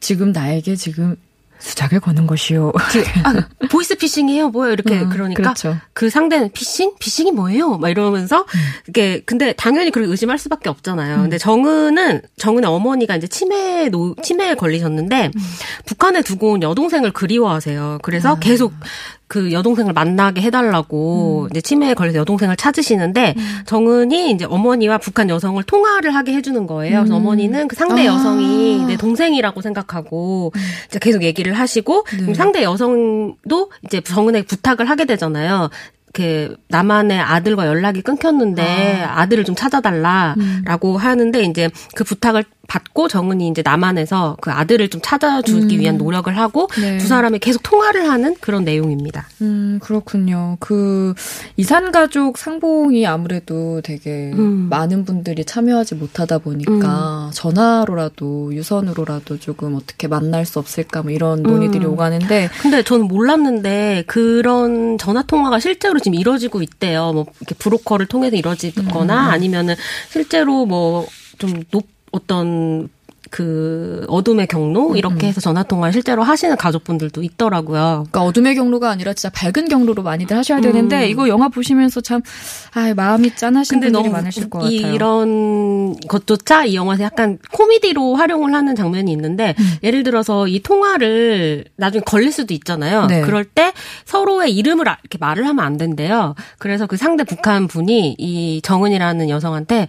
지금 0.00 0.32
나에게 0.32 0.76
지금 0.76 1.16
수작을 1.58 2.00
거는 2.00 2.26
것이요. 2.26 2.72
아, 3.24 3.66
보이스피싱이에요? 3.70 4.50
뭐예요? 4.50 4.72
이렇게 4.72 5.00
음, 5.00 5.08
그러니까 5.08 5.42
그렇죠. 5.42 5.76
그 5.92 6.10
상대는 6.10 6.50
피싱? 6.52 6.94
피싱이 6.98 7.32
뭐예요? 7.32 7.78
막 7.78 7.88
이러면서 7.88 8.46
이게 8.88 9.22
근데 9.24 9.52
당연히 9.52 9.90
그렇게 9.90 10.10
의심할 10.10 10.38
수밖에 10.38 10.68
없잖아요. 10.68 11.22
근데 11.22 11.38
정은은 11.38 12.22
정은의 12.36 12.68
어머니가 12.70 13.16
이제 13.16 13.26
치매 13.26 13.88
노 13.88 14.14
치매에 14.22 14.54
걸리셨는데 14.54 15.30
북한에 15.86 16.22
두고 16.22 16.52
온 16.52 16.62
여동생을 16.62 17.12
그리워하세요. 17.12 17.98
그래서 18.02 18.36
계속 18.38 18.72
그 19.28 19.52
여동생을 19.52 19.92
만나게 19.92 20.40
해달라고 20.42 21.48
이제 21.50 21.60
치매에 21.60 21.94
걸려서 21.94 22.18
여동생을 22.18 22.56
찾으시는데 22.56 23.34
정은이 23.66 24.30
이제 24.30 24.44
어머니와 24.44 24.98
북한 24.98 25.28
여성을 25.28 25.60
통화를 25.64 26.14
하게 26.14 26.32
해주는 26.34 26.66
거예요. 26.66 27.00
그래서 27.00 27.16
어머니는 27.16 27.66
그 27.66 27.74
상대 27.74 28.02
아. 28.02 28.06
여성이 28.06 28.84
내 28.86 28.96
동생이라고 28.96 29.60
생각하고 29.62 30.52
이제 30.88 30.98
계속 31.00 31.22
얘기를 31.22 31.52
하시고 31.54 32.04
그럼 32.04 32.34
상대 32.34 32.62
여성도 32.62 33.70
이제 33.84 34.00
정은에게 34.00 34.46
부탁을 34.46 34.88
하게 34.88 35.06
되잖아요. 35.06 35.70
그 36.16 36.56
남한의 36.68 37.20
아들과 37.20 37.66
연락이 37.66 38.00
끊겼는데 38.00 39.04
아. 39.06 39.26
들을좀 39.26 39.54
찾아달라라고 39.54 40.96
하는데 40.96 41.42
이제 41.42 41.68
그 41.94 42.04
부탁을 42.04 42.44
받고 42.66 43.08
정은이 43.08 43.48
이제 43.48 43.62
남한에서 43.62 44.36
그 44.40 44.50
아들을 44.50 44.88
좀 44.88 45.00
찾아주기 45.02 45.78
위한 45.78 45.98
노력을 45.98 46.36
하고 46.36 46.68
네. 46.80 46.98
두 46.98 47.06
사람이 47.06 47.38
계속 47.38 47.62
통화를 47.62 48.08
하는 48.08 48.34
그런 48.40 48.64
내용입니다. 48.64 49.28
음, 49.40 49.78
그렇군요. 49.82 50.56
그, 50.60 51.14
이산 51.56 51.92
가족 51.92 52.38
상봉이 52.38 53.06
아무래도 53.06 53.80
되게 53.82 54.32
음. 54.34 54.68
많은 54.68 55.04
분들이 55.04 55.44
참여하지 55.44 55.94
못하다 55.94 56.38
보니까 56.38 57.30
전화로라도 57.32 58.54
유선으로라도 58.54 59.38
조금 59.38 59.74
어떻게 59.74 60.08
만날 60.08 60.44
수 60.44 60.58
없을까 60.58 61.02
뭐 61.02 61.12
이런 61.12 61.42
논의들이 61.42 61.84
음. 61.84 61.92
오가는데 61.92 62.50
근데 62.60 62.82
저는 62.82 63.06
몰랐는데 63.06 64.04
그런 64.06 64.98
전화 64.98 65.22
통화가 65.22 65.60
실제로 65.60 65.98
지금 66.06 66.20
이루어지고 66.20 66.62
있대요. 66.62 67.12
뭐 67.12 67.26
이렇게 67.40 67.56
브로커를 67.56 68.06
통해서 68.06 68.36
이루어지거나 68.36 69.30
아니면은 69.32 69.74
실제로 70.08 70.64
뭐 70.66 71.06
좀 71.38 71.64
높 71.70 71.84
어떤 72.12 72.88
그 73.30 74.04
어둠의 74.08 74.46
경로 74.46 74.96
이렇게 74.96 75.26
해서 75.26 75.40
전화 75.40 75.62
통화 75.62 75.90
실제로 75.90 76.22
하시는 76.22 76.56
가족분들도 76.56 77.22
있더라고요. 77.22 78.04
그러니까 78.10 78.22
어둠의 78.22 78.54
경로가 78.54 78.90
아니라 78.90 79.14
진짜 79.14 79.30
밝은 79.30 79.68
경로로 79.68 80.02
많이들 80.02 80.36
하셔야 80.36 80.60
되는데 80.60 81.04
음. 81.06 81.10
이거 81.10 81.28
영화 81.28 81.48
보시면서 81.48 82.00
참 82.00 82.22
아, 82.74 82.92
마음이 82.94 83.34
짠하신 83.34 83.80
분들이 83.80 83.90
너무 83.92 84.10
많으실 84.10 84.48
것 84.50 84.70
이, 84.70 84.80
같아요. 84.80 84.94
이런 84.94 85.96
것조차 86.08 86.64
이 86.64 86.74
영화에서 86.76 87.02
약간 87.04 87.38
코미디로 87.52 88.14
활용을 88.14 88.54
하는 88.54 88.74
장면이 88.76 89.10
있는데 89.12 89.54
음. 89.58 89.74
예를 89.82 90.02
들어서 90.02 90.46
이 90.46 90.60
통화를 90.60 91.64
나중에 91.76 92.02
걸릴 92.04 92.32
수도 92.32 92.54
있잖아요. 92.54 93.06
네. 93.06 93.22
그럴 93.22 93.44
때 93.44 93.72
서로의 94.04 94.54
이름을 94.54 94.88
아- 94.88 94.98
이렇게 95.02 95.18
말을 95.18 95.46
하면 95.46 95.64
안 95.64 95.76
된대요. 95.76 96.34
그래서 96.58 96.86
그 96.86 96.96
상대 96.96 97.24
북한 97.24 97.66
분이 97.66 98.16
이 98.18 98.60
정은이라는 98.62 99.28
여성한테 99.28 99.88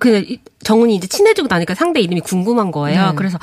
그 0.00 0.36
정은이 0.64 0.94
이제 0.94 1.06
친해지고 1.06 1.48
나니까 1.48 1.74
상대 1.74 2.00
이름이 2.00 2.20
궁금한 2.20 2.70
거예요. 2.70 3.10
네. 3.10 3.12
그래서 3.14 3.38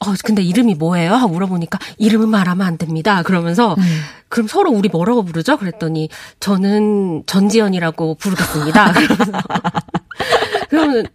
어 0.00 0.14
근데 0.24 0.42
이름이 0.42 0.74
뭐예요? 0.74 1.14
하고 1.14 1.32
물어보니까 1.32 1.78
이름은 1.98 2.28
말하면 2.28 2.66
안 2.66 2.76
됩니다. 2.76 3.22
그러면서 3.22 3.74
음. 3.78 4.00
그럼 4.28 4.48
서로 4.48 4.70
우리 4.72 4.88
뭐라고 4.88 5.22
부르죠? 5.24 5.56
그랬더니 5.56 6.08
저는 6.40 7.22
전지현이라고 7.26 8.16
부르겠습니다. 8.16 8.92
그러면서 8.92 9.32
그러면 10.70 11.06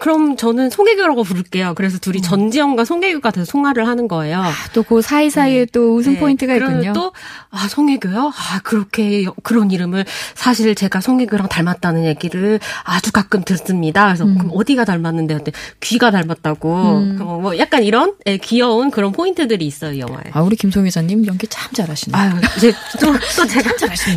그럼 0.00 0.36
저는 0.36 0.70
송혜교라고 0.70 1.22
부를게요. 1.22 1.74
그래서 1.76 1.98
둘이 1.98 2.20
전지현과 2.20 2.84
송혜교가 2.84 3.30
돼서 3.30 3.44
송화를 3.44 3.86
하는 3.86 4.08
거예요. 4.08 4.42
또그 4.72 5.02
사이사이에 5.02 5.66
또 5.72 5.94
웃음 5.94 6.14
네. 6.14 6.20
포인트가 6.20 6.54
있군요. 6.56 6.92
또, 6.94 7.12
아, 7.50 7.68
송혜교요? 7.68 8.32
아, 8.34 8.60
그렇게, 8.64 9.24
여- 9.24 9.34
그런 9.42 9.70
이름을 9.70 10.04
사실 10.34 10.74
제가 10.74 11.00
송혜교랑 11.00 11.48
닮았다는 11.48 12.04
얘기를 12.06 12.58
아주 12.82 13.12
가끔 13.12 13.44
듣습니다. 13.44 14.06
그래서 14.06 14.24
음. 14.24 14.36
그럼 14.38 14.50
어디가 14.54 14.84
닮았는데? 14.84 15.34
근데 15.36 15.52
귀가 15.80 16.10
닮았다고. 16.10 16.68
어, 16.74 17.38
뭐 17.40 17.56
약간 17.58 17.84
이런 17.84 18.14
예, 18.26 18.36
귀여운 18.38 18.90
그런 18.90 19.12
포인트들이 19.12 19.64
있어요, 19.66 19.92
이 19.92 20.00
영화에. 20.00 20.24
아, 20.32 20.40
우리 20.42 20.56
김송 20.56 20.84
기자님 20.84 21.26
연기 21.26 21.46
참 21.46 21.72
잘하시네요. 21.72 22.20
아유, 22.20 22.32
이제 22.56 22.72
또, 23.00 23.12
또 23.12 23.46
제가. 23.46 23.70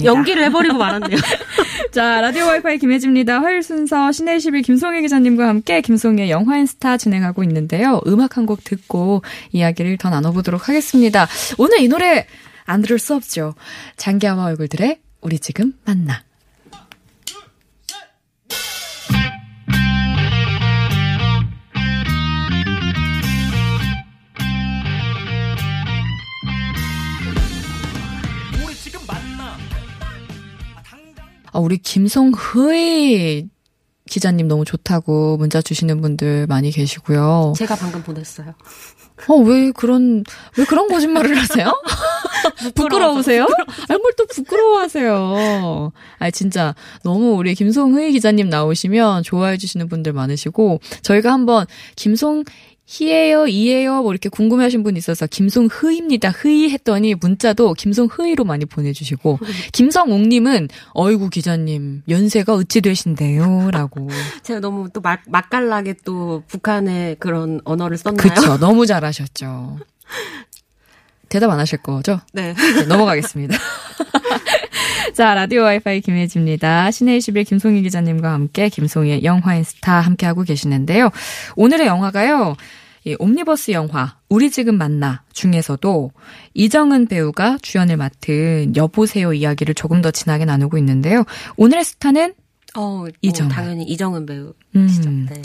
연기를 0.04 0.44
해버리고 0.46 0.76
말았네요. 0.76 1.18
자, 1.92 2.22
라디오 2.22 2.48
와이파이 2.48 2.78
김혜지입니다. 2.80 3.40
화요일 3.42 3.62
순서 3.64 4.12
씨네21 4.18 4.40
김송희 4.40 5.02
기자님과 5.02 5.48
함께 5.48 5.80
김송희 5.82 6.32
영화 6.32 6.69
N 6.69 6.74
스타 6.74 6.98
진행하고 6.98 7.44
있는데요. 7.44 8.02
음악 8.08 8.36
한 8.38 8.48
곡 8.48 8.64
듣고 8.64 9.22
이야기를 9.52 9.98
더 9.98 10.10
나눠보도록 10.10 10.70
하겠습니다. 10.70 11.28
오늘 11.58 11.82
이 11.82 11.88
노래 11.90 12.26
안 12.66 12.82
들을 12.82 12.98
수 12.98 13.14
없죠. 13.14 13.54
장기하와 13.98 14.46
얼굴들의 14.46 15.00
우리 15.22 15.38
지금 15.38 15.74
만나. 15.86 16.24
아, 31.52 31.60
우리 31.60 31.78
김송의 31.78 33.50
기자님 34.08 34.48
너무 34.48 34.66
좋다고 34.66 35.38
문자 35.38 35.62
주시는 35.62 36.02
분들 36.02 36.48
많이 36.48 36.72
계시고요. 36.72 37.54
제가 37.56 37.76
방금 37.76 38.02
보냈어요. 38.04 38.54
어, 39.28 39.36
왜 39.36 39.72
그런, 39.72 40.24
왜 40.58 40.66
그런 40.66 40.88
거짓말을 40.88 41.36
하세요? 41.38 41.72
부끄러우세요? 42.76 43.48
아니, 43.90 44.00
뭘 44.00 44.12
또 44.18 44.26
부끄러워하세요. 44.28 45.92
아 46.20 46.32
진짜, 46.32 46.74
너무 47.04 47.34
우리 47.36 47.54
김송희 47.56 48.12
기자님 48.14 48.50
나오시면 48.50 49.24
좋아해 49.24 49.58
주시는 49.58 49.90
분들 49.90 50.14
많으시고, 50.14 50.80
저희가 51.04 51.32
한번 51.32 51.66
김송, 51.96 52.44
희예요, 52.90 53.48
이예요, 53.48 54.02
뭐 54.02 54.14
이렇게 54.14 54.30
궁금해하신 54.30 54.82
분 54.82 54.96
있어서 54.96 55.28
김송흐입니다. 55.28 56.30
흐이 56.30 56.70
했더니 56.70 57.16
문자도 57.16 57.74
김송흐이로 57.74 58.46
많이 58.46 58.66
보내주시고 58.66 59.40
김성옥님은 59.74 60.70
어이구 60.94 61.30
기자님 61.30 62.04
연세가 62.08 62.54
어찌 62.54 62.80
되신데요?라고. 62.80 64.08
제가 64.42 64.62
너무 64.62 64.90
또 64.94 65.02
맛, 65.02 65.20
맛깔나게 65.28 65.96
또 66.06 66.44
북한의 66.48 67.18
그런 67.20 67.60
언어를 67.66 67.98
썼나요? 67.98 68.18
그렇죠, 68.18 68.58
너무 68.58 68.86
잘하셨죠. 68.86 69.80
대답 71.30 71.50
안 71.50 71.60
하실 71.60 71.80
거죠? 71.80 72.20
네. 72.34 72.54
네, 72.54 72.86
넘어가겠습니다. 72.86 73.58
자, 75.14 75.34
라디오 75.34 75.64
와이파이 75.64 76.02
김혜지입니다. 76.02 76.92
씨네21 76.92 77.44
김송희 77.44 77.82
기자님과 77.82 78.32
함께 78.32 78.70
김송희의 78.70 79.24
영화 79.24 79.56
N 79.56 79.64
스타 79.64 80.00
함께하고 80.00 80.44
계시는데요. 80.44 81.10
오늘의 81.56 81.88
영화가요. 81.88 82.56
이 83.06 83.16
옴니버스 83.20 83.72
영화 83.72 84.18
우리 84.28 84.52
지금 84.52 84.78
만나 84.78 85.24
중에서도 85.32 86.12
이정은 86.54 87.08
배우가 87.08 87.58
주연을 87.62 87.96
맡은 87.96 88.76
여보세요 88.76 89.32
이야기를 89.32 89.76
조금 89.76 90.02
더 90.02 90.12
진하게 90.12 90.44
나누고 90.44 90.78
있는데요. 90.78 91.24
오늘의 91.56 91.86
스타는 91.86 92.34
어. 92.78 93.08
뭐 93.08 93.50
당연히 93.50 93.84
이정은 93.84 94.26
배우시죠. 94.28 95.10
음. 95.10 95.28
네. 95.30 95.42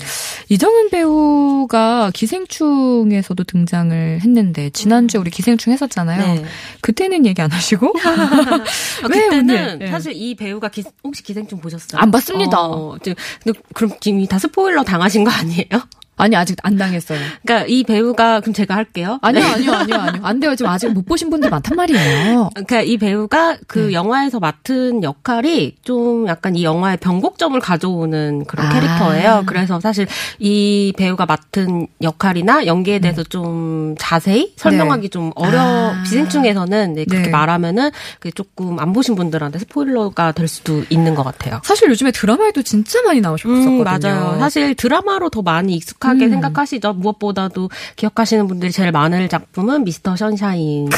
이정은 0.50 0.90
배우가 0.90 2.10
기생충에서도 2.12 3.42
등장을 3.44 4.20
했는데 4.22 4.68
지난주 4.70 5.16
에 5.16 5.20
우리 5.20 5.30
기생충 5.30 5.72
했었잖아요. 5.72 6.34
네. 6.34 6.44
그때는 6.82 7.24
얘기 7.24 7.40
안 7.40 7.50
하시고 7.50 7.94
아, 8.04 8.64
왜 9.08 9.24
그때는? 9.24 9.78
예. 9.80 9.86
사실 9.88 10.12
이 10.14 10.34
배우가 10.34 10.68
기, 10.68 10.84
혹시 11.02 11.22
기생충 11.22 11.60
보셨어요? 11.60 12.00
안 12.00 12.10
봤습니다. 12.10 12.60
어, 12.60 12.98
지금, 13.02 13.14
근데 13.42 13.58
그럼 13.72 13.92
지금 14.00 14.26
다 14.26 14.38
스포일러 14.38 14.84
당하신 14.84 15.24
거 15.24 15.30
아니에요? 15.30 15.66
아니 16.22 16.36
아직 16.36 16.56
안 16.62 16.76
당했어요. 16.76 17.18
그러니까 17.44 17.66
이 17.68 17.82
배우가 17.82 18.40
그럼 18.40 18.54
제가 18.54 18.76
할게요. 18.76 19.18
아니요 19.22 19.44
아니요 19.44 19.72
아니요 19.72 19.96
아니요 19.96 20.22
안 20.24 20.38
돼요 20.38 20.54
지금 20.54 20.70
아직 20.70 20.88
못 20.92 21.04
보신 21.04 21.30
분들 21.30 21.50
많단 21.50 21.76
말이에요. 21.76 22.50
그러니까 22.54 22.82
이 22.82 22.96
배우가 22.96 23.56
그 23.66 23.78
네. 23.78 23.92
영화에서 23.92 24.38
맡은 24.38 25.02
역할이 25.02 25.76
좀 25.82 26.28
약간 26.28 26.54
이 26.54 26.62
영화의 26.62 26.98
변곡점을 26.98 27.58
가져오는 27.58 28.44
그런 28.46 28.66
아. 28.66 28.72
캐릭터예요. 28.72 29.42
그래서 29.46 29.80
사실 29.80 30.06
이 30.38 30.92
배우가 30.96 31.26
맡은 31.26 31.88
역할이나 32.00 32.66
연기에 32.66 33.00
대해서 33.00 33.24
좀 33.24 33.96
자세히 33.98 34.52
설명하기 34.56 35.08
좀 35.08 35.32
어려. 35.34 35.58
음. 35.58 35.98
아. 35.98 36.02
비생충에서는 36.04 36.94
네, 36.94 37.04
그렇게 37.04 37.26
네. 37.26 37.30
말하면은 37.30 37.90
조금 38.34 38.78
안 38.78 38.92
보신 38.92 39.14
분들한테 39.14 39.58
스포일러가 39.58 40.32
될 40.32 40.46
수도 40.48 40.84
있는 40.88 41.14
것 41.14 41.22
같아요. 41.22 41.60
사실 41.64 41.88
요즘에 41.90 42.10
드라마에도 42.12 42.62
진짜 42.62 43.02
많이 43.02 43.20
나오셨었거든요. 43.20 43.72
음, 43.72 43.84
맞아요. 43.84 44.36
사실 44.38 44.74
드라마로 44.74 45.30
더 45.30 45.42
많이 45.42 45.74
익숙 45.74 45.98
하게 46.12 46.26
음. 46.26 46.30
생각하시죠. 46.30 46.92
무엇보다도 46.94 47.70
기억하시는 47.96 48.46
분들이 48.46 48.70
제일 48.70 48.92
많을 48.92 49.28
작품은 49.28 49.84
미스터 49.84 50.16
선샤인. 50.16 50.88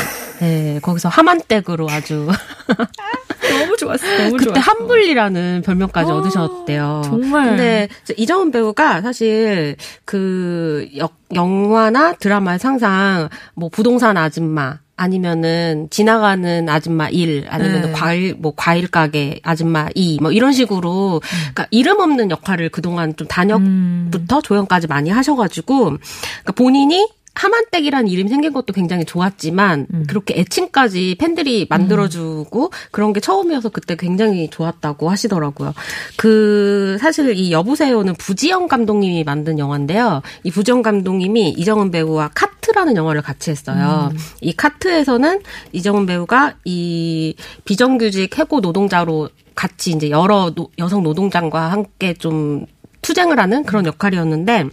네, 0.40 0.78
거기서 0.82 1.08
하만댁으로 1.08 1.88
아주 1.88 2.28
너무 3.58 3.76
좋았어요. 3.76 4.30
너무 4.30 4.36
그때 4.36 4.60
한불리라는 4.60 5.62
별명까지 5.64 6.10
아, 6.10 6.16
얻으셨대요. 6.16 7.02
정말. 7.04 7.50
근데 7.50 7.88
이정은 8.16 8.50
배우가 8.50 9.00
사실 9.02 9.76
그 10.04 10.88
역, 10.96 11.14
영화나 11.34 12.14
드라마에 12.14 12.58
항상 12.60 13.28
뭐 13.54 13.68
부동산 13.68 14.16
아줌마 14.16 14.78
아니면은 14.96 15.88
지나가는 15.90 16.68
아줌마 16.68 17.08
일 17.08 17.46
아니면 17.48 17.80
네. 17.82 17.88
은 17.88 17.92
과일 17.92 18.34
뭐 18.38 18.52
과일 18.54 18.88
가게 18.88 19.40
아줌마 19.42 19.88
이 19.94 20.18
뭐 20.20 20.30
이런 20.30 20.52
식으로 20.52 21.20
그러니까 21.20 21.66
이름 21.70 21.98
없는 22.00 22.30
역할을 22.30 22.68
그동안 22.68 23.16
좀 23.16 23.26
단역부터 23.26 24.36
음. 24.36 24.42
조연까지 24.42 24.86
많이 24.86 25.10
하셔 25.10 25.34
가지고 25.34 25.84
그러니까 25.86 26.52
본인이 26.54 27.08
하만댁이라는 27.34 28.08
이름이 28.08 28.28
생긴 28.28 28.52
것도 28.52 28.72
굉장히 28.72 29.04
좋았지만 29.04 29.86
음. 29.92 30.04
그렇게 30.08 30.34
애칭까지 30.38 31.16
팬들이 31.18 31.66
만들어주고 31.68 32.70
그런 32.90 33.12
게 33.12 33.20
처음이어서 33.20 33.70
그때 33.70 33.96
굉장히 33.96 34.48
좋았다고 34.50 35.10
하시더라고요. 35.10 35.74
그 36.16 36.96
사실 37.00 37.34
이 37.36 37.50
여보세요는 37.52 38.14
부지영 38.14 38.68
감독님이 38.68 39.24
만든 39.24 39.58
영화인데요. 39.58 40.22
이 40.44 40.50
부지영 40.50 40.82
감독님이 40.82 41.50
이정은 41.56 41.90
배우와 41.90 42.30
카트라는 42.34 42.96
영화를 42.96 43.22
같이 43.22 43.50
했어요. 43.50 44.10
음. 44.12 44.18
이 44.40 44.52
카트에서는 44.54 45.40
이정은 45.72 46.06
배우가 46.06 46.54
이 46.64 47.34
비정규직 47.64 48.38
해고 48.38 48.60
노동자로 48.60 49.28
같이 49.54 49.90
이제 49.90 50.10
여러 50.10 50.50
노- 50.54 50.70
여성 50.78 51.02
노동자과 51.02 51.70
함께 51.72 52.14
좀 52.14 52.66
투쟁을 53.02 53.38
하는 53.38 53.64
그런 53.64 53.86
역할이었는데 53.86 54.64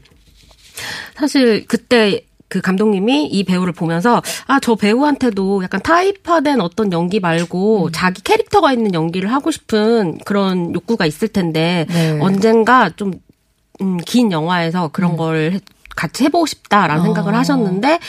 사실 1.16 1.66
그때 1.68 2.26
그 2.52 2.60
감독님이 2.62 3.28
이 3.28 3.44
배우를 3.46 3.72
보면서 3.74 4.22
아 4.48 4.60
저 4.62 4.76
배우한테도 4.76 5.64
약간 5.64 5.82
타입화된 5.82 6.60
어떤 6.62 6.92
연기 6.92 7.20
말고 7.22 7.92
자기 7.92 8.22
캐릭터가 8.22 8.74
있는 8.74 8.94
연기를 8.94 9.32
하고 9.34 9.50
싶은 9.52 10.20
그런 10.26 10.74
욕구가 10.76 11.06
있을 11.06 11.30
텐데 11.30 11.86
네. 11.90 12.20
언젠가 12.22 12.90
좀 12.90 13.14
음, 13.82 13.98
긴 14.06 14.32
영화에서 14.32 14.90
그런 14.90 15.16
걸 15.18 15.54
해- 15.54 15.60
같이 15.96 16.26
해보고 16.26 16.46
싶다라는 16.46 17.02
어. 17.02 17.04
생각을 17.06 17.34
하셨는데 17.36 18.00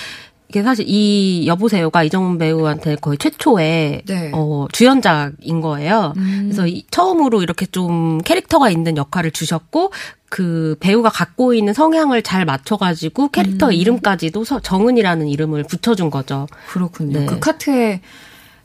이게 0.53 0.63
사실 0.63 0.85
이 0.87 1.47
여보세요가 1.47 2.03
이정은 2.05 2.37
배우한테 2.37 2.97
거의 2.97 3.17
최초의 3.17 4.03
네. 4.07 4.31
어, 4.35 4.67
주연작인 4.71 5.63
거예요. 5.63 6.13
음. 6.19 6.41
그래서 6.45 6.67
이- 6.67 6.85
처음으로 6.91 7.43
이렇게 7.43 7.65
좀 7.65 8.19
캐릭터가 8.19 8.69
있는 8.69 8.99
역할을 8.99 9.31
주셨고 9.31 9.93
그 10.29 10.77
배우가 10.79 11.09
갖고 11.09 11.55
있는 11.55 11.73
성향을 11.73 12.21
잘 12.23 12.45
맞춰가지고 12.45 13.29
캐릭터 13.31 13.69
음. 13.69 13.73
이름까지도 13.73 14.45
서- 14.45 14.61
정은이라는 14.61 15.27
이름을 15.27 15.65
붙여준 15.65 16.11
거죠. 16.11 16.47
그렇군요. 16.69 17.21
네. 17.21 17.25
그 17.27 17.39
카트에 17.41 18.03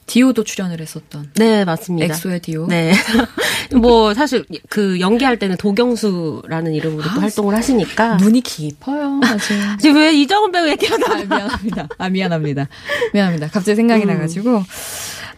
디오도 0.07 0.43
출연을 0.43 0.81
했었던 0.81 1.29
네, 1.35 1.65
맞습니다. 1.65 2.05
엑소의 2.13 2.39
디오. 2.39 2.65
네. 2.67 2.93
뭐 3.75 4.13
사실 4.13 4.45
그 4.69 4.99
연기할 4.99 5.37
때는 5.37 5.57
도경수라는 5.57 6.73
이름으로 6.73 7.03
또 7.03 7.21
활동을 7.21 7.53
하시니까 7.55 8.15
눈이 8.15 8.41
깊어요. 8.41 9.19
아주. 9.23 9.53
지금 9.79 9.97
왜 9.97 10.13
이정은 10.13 10.51
배우 10.51 10.67
얘기하다 10.69 11.13
아, 11.13 11.15
미안합니다. 11.23 11.87
아, 11.97 12.09
미안합니다. 12.09 12.67
미안합니다. 13.13 13.47
갑자기 13.49 13.75
생각이 13.75 14.03
음. 14.05 14.07
나가지고. 14.07 14.63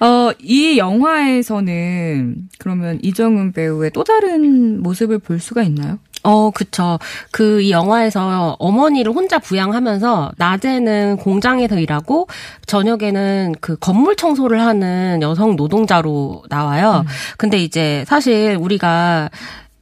어, 0.01 0.32
이 0.39 0.77
영화에서는 0.77 2.47
그러면 2.58 2.99
이정은 3.01 3.51
배우의 3.51 3.91
또 3.91 4.03
다른 4.03 4.82
모습을 4.82 5.19
볼 5.19 5.39
수가 5.39 5.63
있나요? 5.63 5.99
어, 6.23 6.51
그쵸. 6.51 6.99
그, 7.32 7.62
이 7.62 7.71
영화에서 7.71 8.55
어머니를 8.60 9.13
혼자 9.13 9.39
부양하면서, 9.39 10.34
낮에는 10.38 11.17
공장에서 11.17 11.79
일하고, 11.79 12.27
저녁에는 12.65 13.55
그 13.62 13.77
건물 13.77 14.15
청소를 14.15 14.62
하는 14.62 15.19
여성 15.21 15.55
노동자로 15.55 16.43
나와요. 16.49 17.05
근데 17.38 17.58
이제 17.58 18.03
사실 18.08 18.58
우리가 18.60 19.29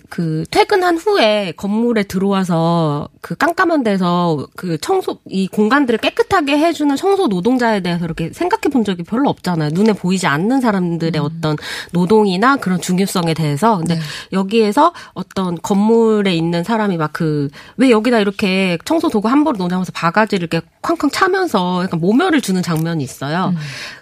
그 0.09 0.45
퇴근한 0.51 0.97
후에 0.97 1.53
건물에 1.57 2.03
들어와서 2.03 3.09
그 3.21 3.35
깜깜한 3.35 3.83
데서 3.83 4.47
그 4.55 4.77
청소 4.79 5.19
이 5.27 5.47
공간들을 5.47 5.99
깨끗하게 5.99 6.57
해주는 6.57 6.95
청소 6.95 7.27
노동자에 7.27 7.81
대해서 7.81 8.05
이렇게 8.05 8.31
생각해 8.31 8.71
본 8.71 8.83
적이 8.83 9.03
별로 9.03 9.29
없잖아요. 9.29 9.71
눈에 9.73 9.93
보이지 9.93 10.27
않는 10.27 10.61
사람들의 10.61 11.19
어떤 11.21 11.57
노동이나 11.91 12.55
그런 12.57 12.79
중요성에 12.79 13.33
대해서. 13.33 13.77
근데 13.77 13.95
네. 13.95 14.01
여기에서 14.33 14.93
어떤 15.13 15.57
건물에 15.61 16.33
있는 16.35 16.63
사람이 16.63 16.97
막 16.97 17.13
그 17.13 17.49
왜 17.77 17.89
여기다 17.89 18.19
이렇게 18.19 18.77
청소 18.85 19.09
도구 19.09 19.27
함부로 19.29 19.57
놓냐면서 19.57 19.91
바가지를 19.91 20.47
이렇게 20.51 20.65
쾅쾅 20.81 21.09
차면서 21.09 21.83
약간 21.83 21.99
모멸을 21.99 22.41
주는 22.41 22.61
장면이 22.61 23.03
있어요. 23.03 23.53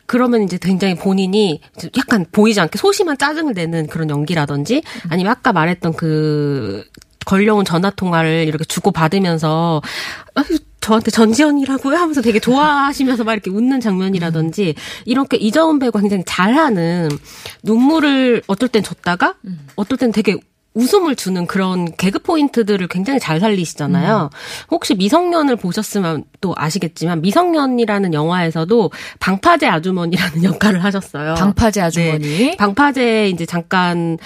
그러면 0.06 0.44
이제 0.44 0.58
굉장히 0.62 0.96
본인이 0.96 1.62
약간 1.98 2.26
보이지 2.32 2.60
않게 2.60 2.78
소심한 2.78 3.18
짜증을 3.18 3.54
내는 3.54 3.88
그런 3.88 4.10
연기라든지 4.10 4.84
아니면 5.10 5.32
아까 5.32 5.52
말했던 5.54 5.94
그 5.94 6.86
걸려온 7.26 7.66
전화 7.66 7.90
통화를 7.90 8.46
이렇게 8.48 8.64
주고 8.66 8.92
받으면서 8.92 9.82
아유, 10.36 10.46
저한테 10.80 11.10
전지현이라고요? 11.10 11.98
하면서 11.98 12.22
되게 12.22 12.40
좋아하시면서 12.40 13.24
막 13.24 13.34
이렇게 13.34 13.50
웃는 13.50 13.80
장면이라든지 13.80 14.76
이렇게 15.06 15.38
이정은 15.38 15.80
배우가 15.80 16.00
굉장히 16.00 16.24
잘하는 16.28 17.10
눈물을 17.64 18.44
어떨 18.46 18.70
땐 18.70 18.84
줬다가 18.84 19.34
어떨 19.76 19.98
땐 19.98 20.12
되게 20.12 20.38
웃음을 20.76 21.16
주는 21.16 21.48
그런 21.48 21.92
개그 21.96 22.20
포인트들을 22.20 22.88
굉장히 22.88 23.20
잘 23.20 23.40
살리시잖아요. 23.40 24.30
혹시 24.70 24.94
미성년을 24.94 25.56
보셨으면 25.56 26.26
또 26.42 26.54
아시겠지만 26.56 27.22
미성년이라는 27.22 28.14
영화에서도 28.14 28.92
방파제 29.20 29.68
아주머니라는 29.68 30.44
역할을 30.46 30.84
하셨어요. 30.84 31.34
방파제 31.36 31.82
아주머니. 31.82 32.20
네. 32.20 32.56
방파제 32.58 33.30
이제 33.30 33.46
잠깐 33.46 34.18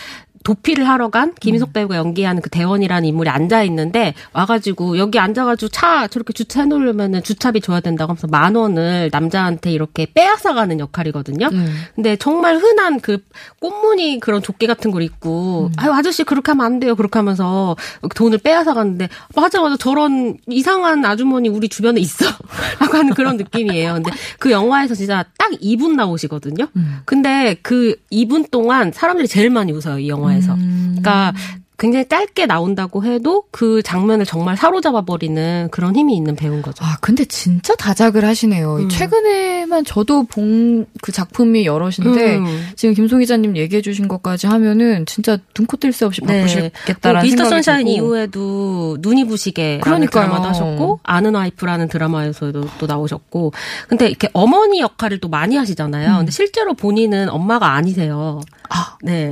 도피를 0.43 0.87
하러 0.87 1.09
간 1.09 1.33
김희석 1.39 1.73
배우가 1.73 1.97
연기하는 1.97 2.41
그 2.41 2.49
대원이라는 2.49 3.07
인물이 3.07 3.29
앉아 3.29 3.63
있는데 3.63 4.13
와가지고 4.33 4.97
여기 4.97 5.19
앉아가지고 5.19 5.69
차 5.69 6.07
저렇게 6.07 6.33
주차해 6.33 6.65
놓으려면은 6.67 7.23
주차비 7.23 7.61
줘야 7.61 7.79
된다고 7.79 8.11
하면서 8.11 8.27
만 8.27 8.55
원을 8.55 9.09
남자한테 9.11 9.71
이렇게 9.71 10.07
빼앗아가는 10.13 10.79
역할이거든요. 10.79 11.49
음. 11.51 11.75
근데 11.95 12.15
정말 12.15 12.57
흔한 12.57 12.99
그 12.99 13.23
꽃무늬 13.59 14.19
그런 14.19 14.41
조끼 14.41 14.65
같은 14.67 14.91
걸 14.91 15.03
입고 15.03 15.71
아유 15.77 15.91
아저씨 15.91 16.23
그렇게 16.23 16.51
하면 16.51 16.65
안 16.65 16.79
돼요 16.79 16.95
그렇게 16.95 17.19
하면서 17.19 17.75
돈을 18.15 18.37
빼앗아 18.39 18.73
가는데 18.73 19.09
맞아 19.35 19.61
맞아 19.61 19.75
저런 19.77 20.37
이상한 20.47 21.03
아주머니 21.05 21.49
우리 21.49 21.67
주변에 21.69 21.99
있어 21.99 22.25
라고 22.79 22.97
하는 22.97 23.13
그런 23.13 23.37
느낌이에요. 23.37 23.93
근데 23.95 24.11
그 24.39 24.51
영화에서 24.51 24.95
진짜 24.95 25.25
딱 25.37 25.51
2분 25.51 25.95
나오시거든요. 25.95 26.67
근데 27.05 27.55
그 27.61 27.95
2분 28.11 28.49
동안 28.51 28.91
사람들이 28.91 29.27
제일 29.27 29.49
많이 29.49 29.71
웃어요 29.71 29.99
이 29.99 30.07
영화 30.09 30.28
에서. 30.33 30.55
그러니까 30.55 31.33
굉장히 31.77 32.09
짧게 32.09 32.45
나온다고 32.45 33.05
해도 33.05 33.45
그 33.51 33.81
장면을 33.81 34.25
정말 34.25 34.57
사로잡아 34.57 35.03
버리는 35.03 35.69
그런 35.71 35.95
힘이 35.95 36.17
있는 36.17 36.35
배우인 36.35 36.61
거죠. 36.61 36.83
아, 36.83 36.97
근데 36.99 37.23
진짜 37.23 37.73
다작을 37.77 38.25
하시네요. 38.25 38.75
음. 38.79 38.89
최근에만 38.89 39.85
저도 39.85 40.23
본 40.23 40.85
그 41.01 41.13
작품이 41.13 41.65
여럿인데, 41.65 42.37
음. 42.37 42.67
지금 42.75 42.93
김송 42.93 43.19
기자님 43.19 43.55
얘기해 43.55 43.81
주신 43.81 44.09
것까지 44.09 44.47
하면은 44.47 45.05
진짜 45.05 45.37
눈코 45.57 45.77
뜰 45.77 45.93
새 45.93 46.03
없이 46.05 46.19
네. 46.21 46.41
바쁘셨겠다라는 46.41 47.13
뭐 47.13 47.23
미스터 47.23 47.45
선샤인 47.45 47.85
들고. 47.85 47.95
이후에도 47.97 48.97
눈이 48.99 49.25
부시게 49.27 49.79
그러니까요. 49.81 50.25
드라마도 50.25 50.49
하셨고 50.49 50.99
아는 51.03 51.33
와이프라는 51.35 51.87
드라마에서도 51.87 52.61
또 52.77 52.85
나오셨고 52.87 53.53
근데 53.87 54.07
이렇게 54.09 54.27
어머니 54.33 54.81
역할을 54.81 55.19
또 55.19 55.29
많이 55.29 55.55
하시잖아요. 55.55 56.17
근데 56.17 56.31
실제로 56.31 56.73
본인은 56.73 57.29
엄마가 57.29 57.71
아니세요. 57.73 58.41
아, 58.69 58.97
네. 59.01 59.31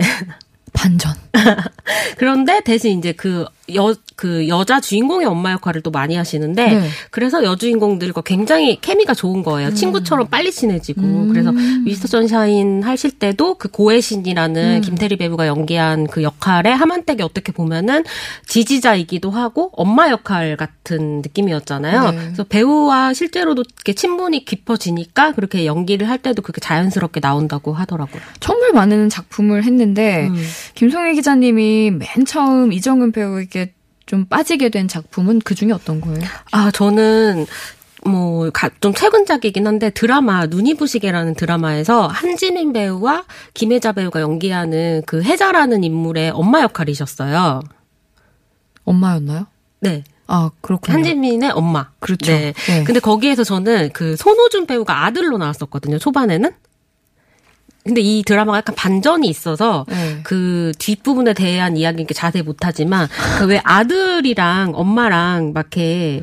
반전. 0.77 1.11
그런데 2.17 2.61
대신 2.61 2.99
이제 2.99 3.11
그 3.11 3.45
여, 3.75 3.93
그 4.15 4.47
여자 4.47 4.79
주인공의 4.79 5.27
엄마 5.27 5.51
역할을 5.51 5.81
또 5.81 5.91
많이 5.91 6.15
하시는데, 6.15 6.79
네. 6.79 6.87
그래서 7.11 7.43
여주인공들과 7.43 8.21
굉장히 8.21 8.79
케미가 8.79 9.13
좋은 9.13 9.43
거예요. 9.43 9.73
친구처럼 9.73 10.27
빨리 10.27 10.51
친해지고. 10.51 11.01
음. 11.01 11.29
그래서 11.29 11.51
미스터 11.83 12.07
선샤인 12.07 12.83
하실 12.83 13.11
때도 13.11 13.55
그 13.55 13.67
음. 13.67 13.71
고혜신이라는 13.71 14.81
김태리 14.81 15.17
배우가 15.17 15.47
연기한 15.47 16.07
그 16.07 16.23
역할에 16.23 16.71
하만댁이 16.71 17.21
어떻게 17.21 17.51
보면은 17.51 18.03
지지자이기도 18.47 19.31
하고 19.31 19.69
엄마 19.73 20.09
역할 20.09 20.55
같은 20.55 21.21
느낌이었잖아요. 21.21 22.11
네. 22.11 22.17
그래서 22.17 22.43
배우와 22.43 23.13
실제로도 23.13 23.63
이렇게 23.75 23.93
친분이 23.93 24.45
깊어지니까 24.45 25.33
그렇게 25.33 25.65
연기를 25.65 26.09
할 26.09 26.17
때도 26.17 26.41
그렇게 26.41 26.61
자연스럽게 26.61 27.19
나온다고 27.19 27.73
하더라고요. 27.73 28.21
정말 28.39 28.71
많은 28.71 29.09
작품을 29.09 29.63
했는데, 29.63 30.27
음. 30.27 30.43
김송희 30.75 31.15
기자님이 31.15 31.91
맨 31.91 32.25
처음 32.25 32.71
이정은 32.71 33.11
배우에게 33.11 33.56
좀 34.07 34.25
빠지게 34.25 34.69
된 34.69 34.87
작품은 34.87 35.39
그 35.39 35.53
중에 35.53 35.71
어떤 35.71 36.01
거예요? 36.01 36.21
아, 36.51 36.71
저는 36.71 37.45
뭐, 38.05 38.49
가- 38.51 38.69
좀 38.79 38.93
최근작이긴 38.93 39.67
한데, 39.67 39.89
드라마, 39.89 40.45
눈이 40.45 40.75
부시게라는 40.75 41.35
드라마에서 41.35 42.07
한지민 42.07 42.71
배우와 42.71 43.25
김혜자 43.53 43.91
배우가 43.91 44.21
연기하는 44.21 45.01
그 45.05 45.21
혜자라는 45.21 45.83
인물의 45.83 46.31
엄마 46.31 46.61
역할이셨어요. 46.61 47.59
엄마였나요? 48.85 49.47
네. 49.81 50.03
아, 50.27 50.51
그렇군요. 50.61 50.95
한지민의 50.95 51.51
엄마. 51.51 51.89
그렇죠. 51.99 52.31
네. 52.31 52.53
네. 52.67 52.83
근데 52.85 52.99
거기에서 53.01 53.43
저는 53.43 53.89
그 53.93 54.15
손호준 54.15 54.67
배우가 54.67 55.05
아들로 55.05 55.37
나왔었거든요, 55.37 55.99
초반에는. 55.99 56.51
근데 57.87 58.01
이 58.01 58.21
드라마가 58.23 58.59
약간 58.59 58.75
반전이 58.75 59.27
있어서 59.27 59.85
네. 59.87 60.19
그 60.23 60.71
뒷부분에 60.77 61.33
대한 61.33 61.75
이야기는 61.77 62.05
자세히 62.13 62.43
못하지만 62.43 63.07
그 63.39 63.47
왜 63.47 63.61
아들이랑 63.63 64.73
엄마랑 64.75 65.53
막 65.53 65.67
이렇게 65.71 66.21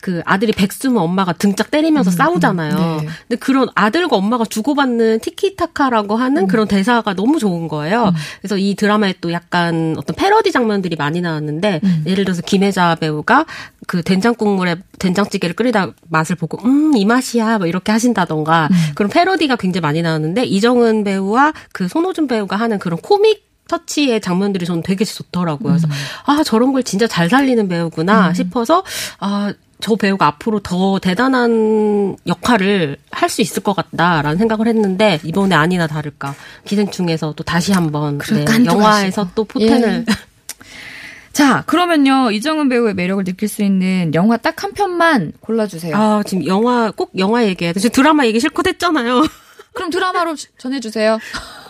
그 0.00 0.22
아들이 0.24 0.52
백수면 0.52 1.02
엄마가 1.02 1.32
등짝 1.34 1.70
때리면서 1.70 2.10
싸우잖아요. 2.10 2.76
네. 2.76 3.08
근데 3.28 3.36
그런 3.38 3.68
아들과 3.74 4.16
엄마가 4.16 4.44
주고받는 4.44 5.20
티키타카라고 5.20 6.16
하는 6.16 6.46
그런 6.46 6.66
대사가 6.68 7.14
너무 7.14 7.38
좋은 7.38 7.68
거예요. 7.68 8.12
그래서 8.40 8.56
이 8.56 8.74
드라마에 8.74 9.14
또 9.20 9.32
약간 9.32 9.94
어떤 9.98 10.16
패러디 10.16 10.52
장면들이 10.52 10.96
많이 10.96 11.20
나왔는데 11.20 11.80
예를 12.06 12.24
들어서 12.24 12.42
김혜자 12.42 12.96
배우가 13.00 13.46
그 13.86 14.02
된장 14.02 14.34
국물에 14.34 14.76
된장찌개를 14.98 15.56
끓이다 15.56 15.92
맛을 16.08 16.36
보고 16.36 16.58
음 16.64 16.90
이 16.96 17.04
맛이야 17.04 17.58
뭐 17.58 17.66
이렇게 17.66 17.92
하신다던가 17.92 18.68
그런 18.94 19.10
패러디가 19.10 19.56
굉장히 19.56 19.82
많이 19.82 20.02
나왔는데 20.02 20.44
이정은 20.44 21.04
배우와 21.04 21.52
그 21.72 21.86
손호준 21.88 22.26
배우가 22.26 22.56
하는 22.56 22.78
그런 22.78 22.98
코믹 23.00 23.48
터치의 23.68 24.20
장면들이 24.20 24.66
저는 24.66 24.82
되게 24.82 25.04
좋더라고요. 25.04 25.74
그래서 25.74 25.86
아 26.26 26.42
저런 26.42 26.72
걸 26.72 26.82
진짜 26.82 27.06
잘 27.06 27.28
살리는 27.30 27.68
배우구나 27.68 28.34
싶어서 28.34 28.82
아 29.20 29.52
저 29.80 29.96
배우가 29.96 30.26
앞으로 30.26 30.60
더 30.60 30.98
대단한 30.98 32.16
역할을 32.26 32.96
할 33.10 33.28
수 33.30 33.42
있을 33.42 33.62
것 33.62 33.74
같다라는 33.74 34.38
생각을 34.38 34.66
했는데 34.66 35.20
이번에 35.24 35.54
아니나 35.54 35.86
다를까 35.86 36.34
기생충에서 36.64 37.32
또 37.36 37.44
다시 37.44 37.72
한번 37.72 38.18
네. 38.18 38.44
영화에서 38.64 39.28
또 39.34 39.44
포텐을 39.44 40.04
예. 40.08 40.14
자, 41.32 41.62
그러면요. 41.66 42.32
이정은 42.32 42.68
배우의 42.68 42.94
매력을 42.94 43.22
느낄 43.24 43.48
수 43.48 43.62
있는 43.62 44.12
영화 44.14 44.36
딱 44.36 44.64
한 44.64 44.72
편만 44.72 45.32
골라주세요. 45.40 45.96
아 45.96 46.22
지금 46.26 46.44
영화 46.46 46.90
꼭 46.90 47.12
영화 47.18 47.44
얘기해야 47.46 47.72
돼. 47.72 47.80
드라마 47.88 48.26
얘기 48.26 48.40
실컷 48.40 48.66
했잖아요. 48.66 49.22
그럼 49.72 49.90
드라마로 49.90 50.34
전해주세요. 50.58 51.18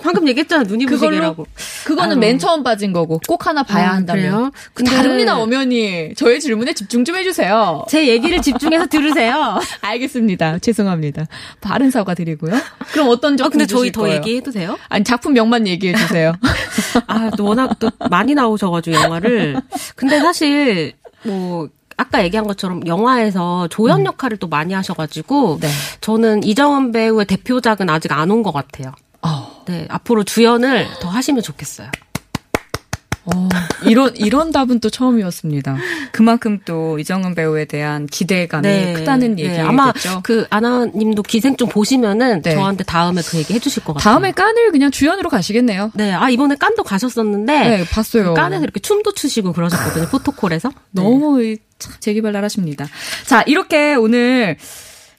방금 0.02 0.26
얘기했잖아 0.28 0.62
눈이? 0.62 0.86
부시게라고. 0.86 1.46
그거는 1.84 2.12
아유. 2.12 2.18
맨 2.18 2.38
처음 2.38 2.62
빠진 2.62 2.92
거고 2.94 3.20
꼭 3.28 3.46
하나 3.46 3.62
봐야 3.62 3.90
아, 3.90 3.94
한다면. 3.94 4.22
그래요? 4.22 4.50
근데- 4.72 4.90
다릅니다, 4.90 5.36
엄연히. 5.36 6.14
저의 6.16 6.40
질문에 6.40 6.72
집중 6.72 7.04
좀 7.04 7.16
해주세요. 7.16 7.84
제 7.88 8.08
얘기를 8.08 8.40
집중해서 8.40 8.86
들으세요. 8.86 9.60
알겠습니다. 9.82 10.58
죄송합니다. 10.60 11.26
바른 11.60 11.90
사과 11.90 12.14
드리고요. 12.14 12.54
그럼 12.92 13.08
어떤 13.10 13.34
아 13.34 13.36
작품 13.36 13.50
근데 13.52 13.66
저희 13.66 13.92
더 13.92 14.02
거예요? 14.02 14.16
얘기해도 14.16 14.50
돼요? 14.50 14.78
아니 14.88 15.04
작품명만 15.04 15.66
얘기해 15.66 15.94
주세요. 15.94 16.32
아, 17.06 17.30
또 17.36 17.44
워낙 17.44 17.78
또 17.78 17.90
많이 18.08 18.34
나오셔가지고 18.34 18.96
영화를. 18.96 19.56
근데 19.96 20.18
사실 20.20 20.94
뭐 21.22 21.68
아까 22.00 22.24
얘기한 22.24 22.46
것처럼 22.46 22.86
영화에서 22.86 23.68
조연 23.68 24.06
역할을 24.06 24.38
또 24.38 24.48
많이 24.48 24.72
하셔가지고 24.72 25.58
네. 25.60 25.68
저는 26.00 26.44
이정은 26.44 26.92
배우의 26.92 27.26
대표작은 27.26 27.90
아직 27.90 28.10
안 28.12 28.30
온 28.30 28.42
것 28.42 28.52
같아요. 28.52 28.92
어, 29.22 29.62
네, 29.66 29.86
앞으로 29.90 30.24
주연을 30.24 30.86
더 31.02 31.08
하시면 31.10 31.42
좋겠어요. 31.42 31.90
어, 33.24 33.48
이런 33.84 34.14
이런 34.16 34.50
답은 34.50 34.80
또 34.80 34.88
처음이었습니다. 34.90 35.76
그만큼 36.12 36.58
또 36.64 36.98
이정은 36.98 37.34
배우에 37.34 37.64
대한 37.66 38.06
기대감이 38.06 38.94
크다는 38.94 39.36
네, 39.36 39.42
얘기겠죠. 39.44 39.68
아마 39.68 39.92
그 40.22 40.46
아나님도 40.50 41.22
기생충 41.22 41.68
보시면은 41.68 42.42
네. 42.42 42.54
저한테 42.54 42.84
다음에 42.84 43.20
그 43.22 43.38
얘기 43.38 43.52
해주실 43.54 43.84
것 43.84 43.92
같아요. 43.94 44.12
다음에 44.14 44.32
깐을 44.32 44.72
그냥 44.72 44.90
주연으로 44.90 45.28
가시겠네요. 45.28 45.90
네, 45.94 46.12
아 46.12 46.30
이번에 46.30 46.56
깐도 46.56 46.82
가셨었는데 46.82 47.52
네, 47.68 47.84
봤어요. 47.90 48.34
깐에서 48.34 48.62
이렇게 48.64 48.80
춤도 48.80 49.12
추시고 49.12 49.52
그러셨거든요. 49.52 50.06
포토콜에서. 50.08 50.70
네. 50.92 51.02
너무 51.02 51.42
이- 51.42 51.58
참 51.78 51.94
재기발랄하십니다. 51.98 52.86
자, 53.24 53.42
이렇게 53.46 53.94
오늘 53.94 54.58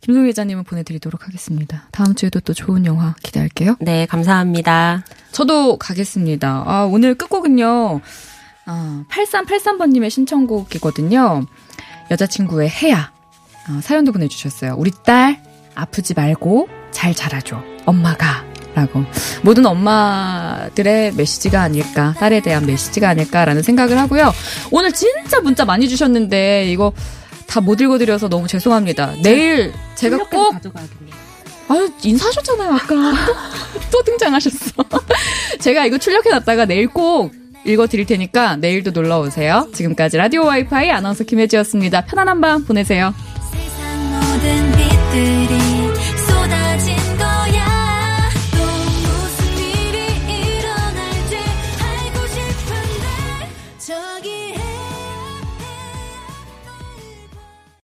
김송 0.02 0.26
기자님을 0.26 0.64
보내드리도록 0.64 1.28
하겠습니다. 1.28 1.84
다음 1.92 2.16
주에도 2.16 2.40
또 2.40 2.54
좋은 2.54 2.86
영화 2.86 3.14
기대할게요. 3.22 3.76
네, 3.80 4.08
감사합니다. 4.08 5.04
저도 5.32 5.78
가겠습니다. 5.78 6.64
아, 6.66 6.86
오늘 6.92 7.14
끝곡은요, 7.16 8.02
아, 8.66 9.04
8383번님의 9.10 10.10
신청곡이거든요. 10.10 11.46
여자친구의 12.10 12.70
해야. 12.70 13.12
아, 13.68 13.80
사연도 13.84 14.12
보내주셨어요. 14.12 14.74
우리 14.78 14.92
딸, 15.06 15.42
아프지 15.76 16.16
말고 16.16 16.68
잘 16.90 17.14
자라줘. 17.14 17.62
엄마가. 17.86 18.50
라고. 18.74 19.04
모든 19.44 19.66
엄마들의 19.66 21.14
메시지가 21.16 21.62
아닐까, 21.62 22.14
딸에 22.18 22.40
대한 22.40 22.66
메시지가 22.66 23.10
아닐까라는 23.10 23.64
생각을 23.64 24.00
하고요. 24.00 24.32
오늘 24.72 24.94
진짜 24.94 25.42
문자 25.42 25.66
많이 25.66 25.90
주셨는데, 25.90 26.72
이거 26.72 26.94
다 27.52 27.60
못 27.60 27.82
읽어드려서 27.82 28.30
너무 28.30 28.48
죄송합니다. 28.48 29.16
내일 29.22 29.74
제가 29.96 30.18
꼭 30.30 30.52
가져가야겠네요. 30.52 31.16
아유, 31.68 31.90
인사하셨잖아요, 32.02 32.72
아까. 32.72 32.96
또 33.92 34.02
등장하셨어. 34.04 34.72
제가 35.60 35.86
이거 35.86 35.98
출력해놨다가 35.98 36.64
내일 36.66 36.88
꼭 36.88 37.34
읽어드릴 37.66 38.06
테니까 38.06 38.56
내일도 38.56 38.92
놀러 38.92 39.20
오세요. 39.20 39.68
지금까지 39.74 40.16
라디오 40.16 40.46
와이파이 40.46 40.92
아나운서 40.92 41.26
김혜지였습니다. 41.26 42.06
편안한 42.06 42.40
밤 42.40 42.64
보내세요. 42.64 43.14